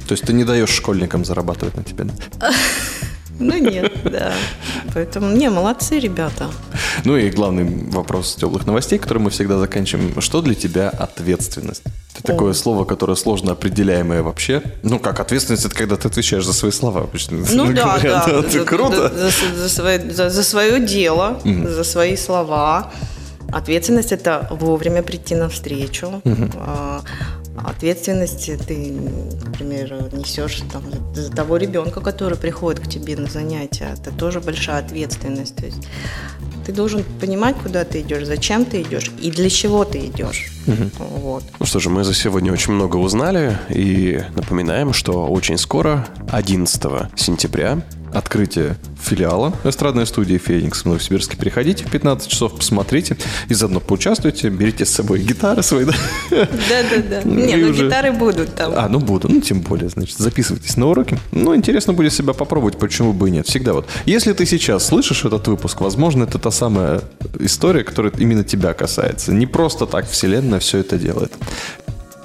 То 0.07 0.13
есть 0.13 0.25
ты 0.25 0.33
не 0.33 0.45
даешь 0.45 0.71
школьникам 0.71 1.25
зарабатывать 1.25 1.77
на 1.77 1.85
тебе? 1.85 2.05
да? 2.05 2.53
Ну 3.41 3.59
нет, 3.59 3.91
да. 4.05 4.33
Поэтому, 4.95 5.31
не, 5.35 5.49
молодцы 5.51 5.99
ребята. 5.99 6.49
Ну 7.05 7.17
и 7.17 7.31
главный 7.31 7.65
вопрос 7.91 8.37
теплых 8.37 8.67
новостей, 8.67 8.99
который 8.99 9.19
мы 9.19 9.31
всегда 9.31 9.59
заканчиваем. 9.59 10.21
Что 10.21 10.43
для 10.43 10.55
тебя 10.55 10.91
ответственность? 10.91 11.83
Это 12.15 12.23
такое 12.33 12.53
слово, 12.53 12.85
которое 12.85 13.17
сложно 13.17 13.53
определяемое 13.53 14.23
вообще. 14.23 14.63
Ну, 14.83 14.99
как 14.99 15.21
ответственность, 15.21 15.65
это 15.65 15.75
когда 15.75 15.97
ты 15.97 16.09
отвечаешь 16.09 16.45
за 16.45 16.53
свои 16.53 16.71
слова. 16.71 17.01
обычно 17.03 17.39
Ну 17.53 17.73
да, 17.73 17.99
говорят. 17.99 18.27
да. 18.27 18.39
Это 18.41 18.51
За- 18.51 18.65
круто. 18.65 19.09
За, 19.09 19.57
за 19.63 19.69
свое, 19.69 20.11
за- 20.13 20.29
за 20.31 20.43
свое 20.45 20.81
дело, 20.87 21.41
за 21.45 21.85
свои 21.85 22.17
слова. 22.17 22.93
Ответственность 23.53 24.13
это 24.13 24.47
вовремя 24.51 25.03
прийти 25.03 25.35
на 25.35 25.49
встречу. 25.49 26.23
Ответственность 27.65 28.51
ты, 28.67 28.93
например, 29.45 30.13
несешь 30.13 30.63
там, 30.73 30.83
за 31.15 31.31
того 31.31 31.57
ребенка, 31.57 32.01
который 32.01 32.37
приходит 32.37 32.81
к 32.81 32.89
тебе 32.89 33.17
на 33.17 33.27
занятия. 33.27 33.95
Это 34.01 34.11
тоже 34.13 34.41
большая 34.41 34.79
ответственность. 34.79 35.57
То 35.57 35.67
есть 35.67 35.89
ты 36.65 36.73
должен 36.73 37.05
понимать, 37.21 37.57
куда 37.63 37.85
ты 37.85 38.01
идешь, 38.01 38.27
зачем 38.27 38.65
ты 38.65 38.83
идешь 38.83 39.11
и 39.21 39.31
для 39.31 39.51
чего 39.51 39.85
ты 39.85 39.99
идешь. 40.07 40.51
Вот. 40.99 41.45
Ну 41.59 41.67
что 41.67 41.81
же, 41.81 41.91
мы 41.91 42.05
за 42.05 42.15
сегодня 42.15 42.53
очень 42.53 42.73
много 42.73 42.97
узнали 42.97 43.59
и 43.71 44.23
напоминаем, 44.35 44.93
что 44.93 45.27
очень 45.27 45.59
скоро, 45.59 46.07
11 46.31 46.83
сентября, 47.17 47.83
Открытие 48.13 48.77
филиала 49.01 49.53
эстрадной 49.65 50.05
студии 50.05 50.37
«Феникс» 50.37 50.83
в 50.83 50.87
Новосибирске. 50.87 51.37
Приходите 51.37 51.85
в 51.85 51.91
15 51.91 52.29
часов, 52.29 52.57
посмотрите 52.57 53.17
и 53.49 53.55
заодно 53.55 53.79
поучаствуйте. 53.79 54.49
Берите 54.49 54.85
с 54.85 54.91
собой 54.91 55.21
гитары 55.21 55.63
свои. 55.63 55.85
да. 55.85 55.93
Да-да-да. 56.31 57.23
Не, 57.25 57.57
ну 57.57 57.71
уже- 57.71 57.87
гитары 57.87 58.13
будут 58.13 58.55
там. 58.55 58.73
А, 58.77 58.89
ну 58.89 58.99
буду. 58.99 59.29
Ну, 59.29 59.41
тем 59.41 59.61
более, 59.61 59.89
значит, 59.89 60.19
записывайтесь 60.19 60.77
на 60.77 60.89
уроки. 60.89 61.19
Ну, 61.31 61.55
интересно 61.55 61.93
будет 61.93 62.13
себя 62.13 62.33
попробовать, 62.33 62.79
почему 62.79 63.13
бы 63.13 63.29
и 63.29 63.31
нет. 63.31 63.47
Всегда 63.47 63.75
вот. 63.75 63.87
Если 64.07 64.33
ты 64.33 64.45
сейчас 64.45 64.87
слышишь 64.87 65.25
этот 65.25 65.47
выпуск, 65.47 65.81
возможно, 65.81 66.25
это 66.25 66.39
та 66.39 66.50
самая 66.51 67.01
история, 67.39 67.85
которая 67.85 68.13
именно 68.19 68.45
тебя 68.45 68.73
касается. 68.73 69.33
Не 69.33 69.47
просто 69.47 69.87
так 69.87 70.09
Вселенная 70.09 70.61
все 70.61 70.79
это 70.79 70.99
делает. 70.99 71.33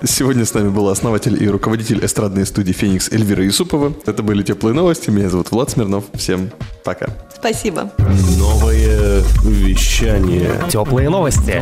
Сегодня 0.03 0.45
с 0.45 0.53
нами 0.53 0.69
был 0.69 0.89
основатель 0.89 1.41
и 1.41 1.47
руководитель 1.47 2.05
эстрадной 2.05 2.45
студии 2.45 2.73
«Феникс» 2.73 3.09
Эльвира 3.11 3.43
Юсупова. 3.43 3.93
Это 4.05 4.21
были 4.21 4.43
«Теплые 4.43 4.75
новости». 4.75 5.09
Меня 5.09 5.29
зовут 5.29 5.51
Влад 5.51 5.71
Смирнов. 5.71 6.03
Всем 6.13 6.51
пока. 6.83 7.07
Спасибо. 7.33 7.91
Новое 8.37 9.23
вещание. 9.43 10.51
Теплые 10.69 11.09
новости. 11.09 11.61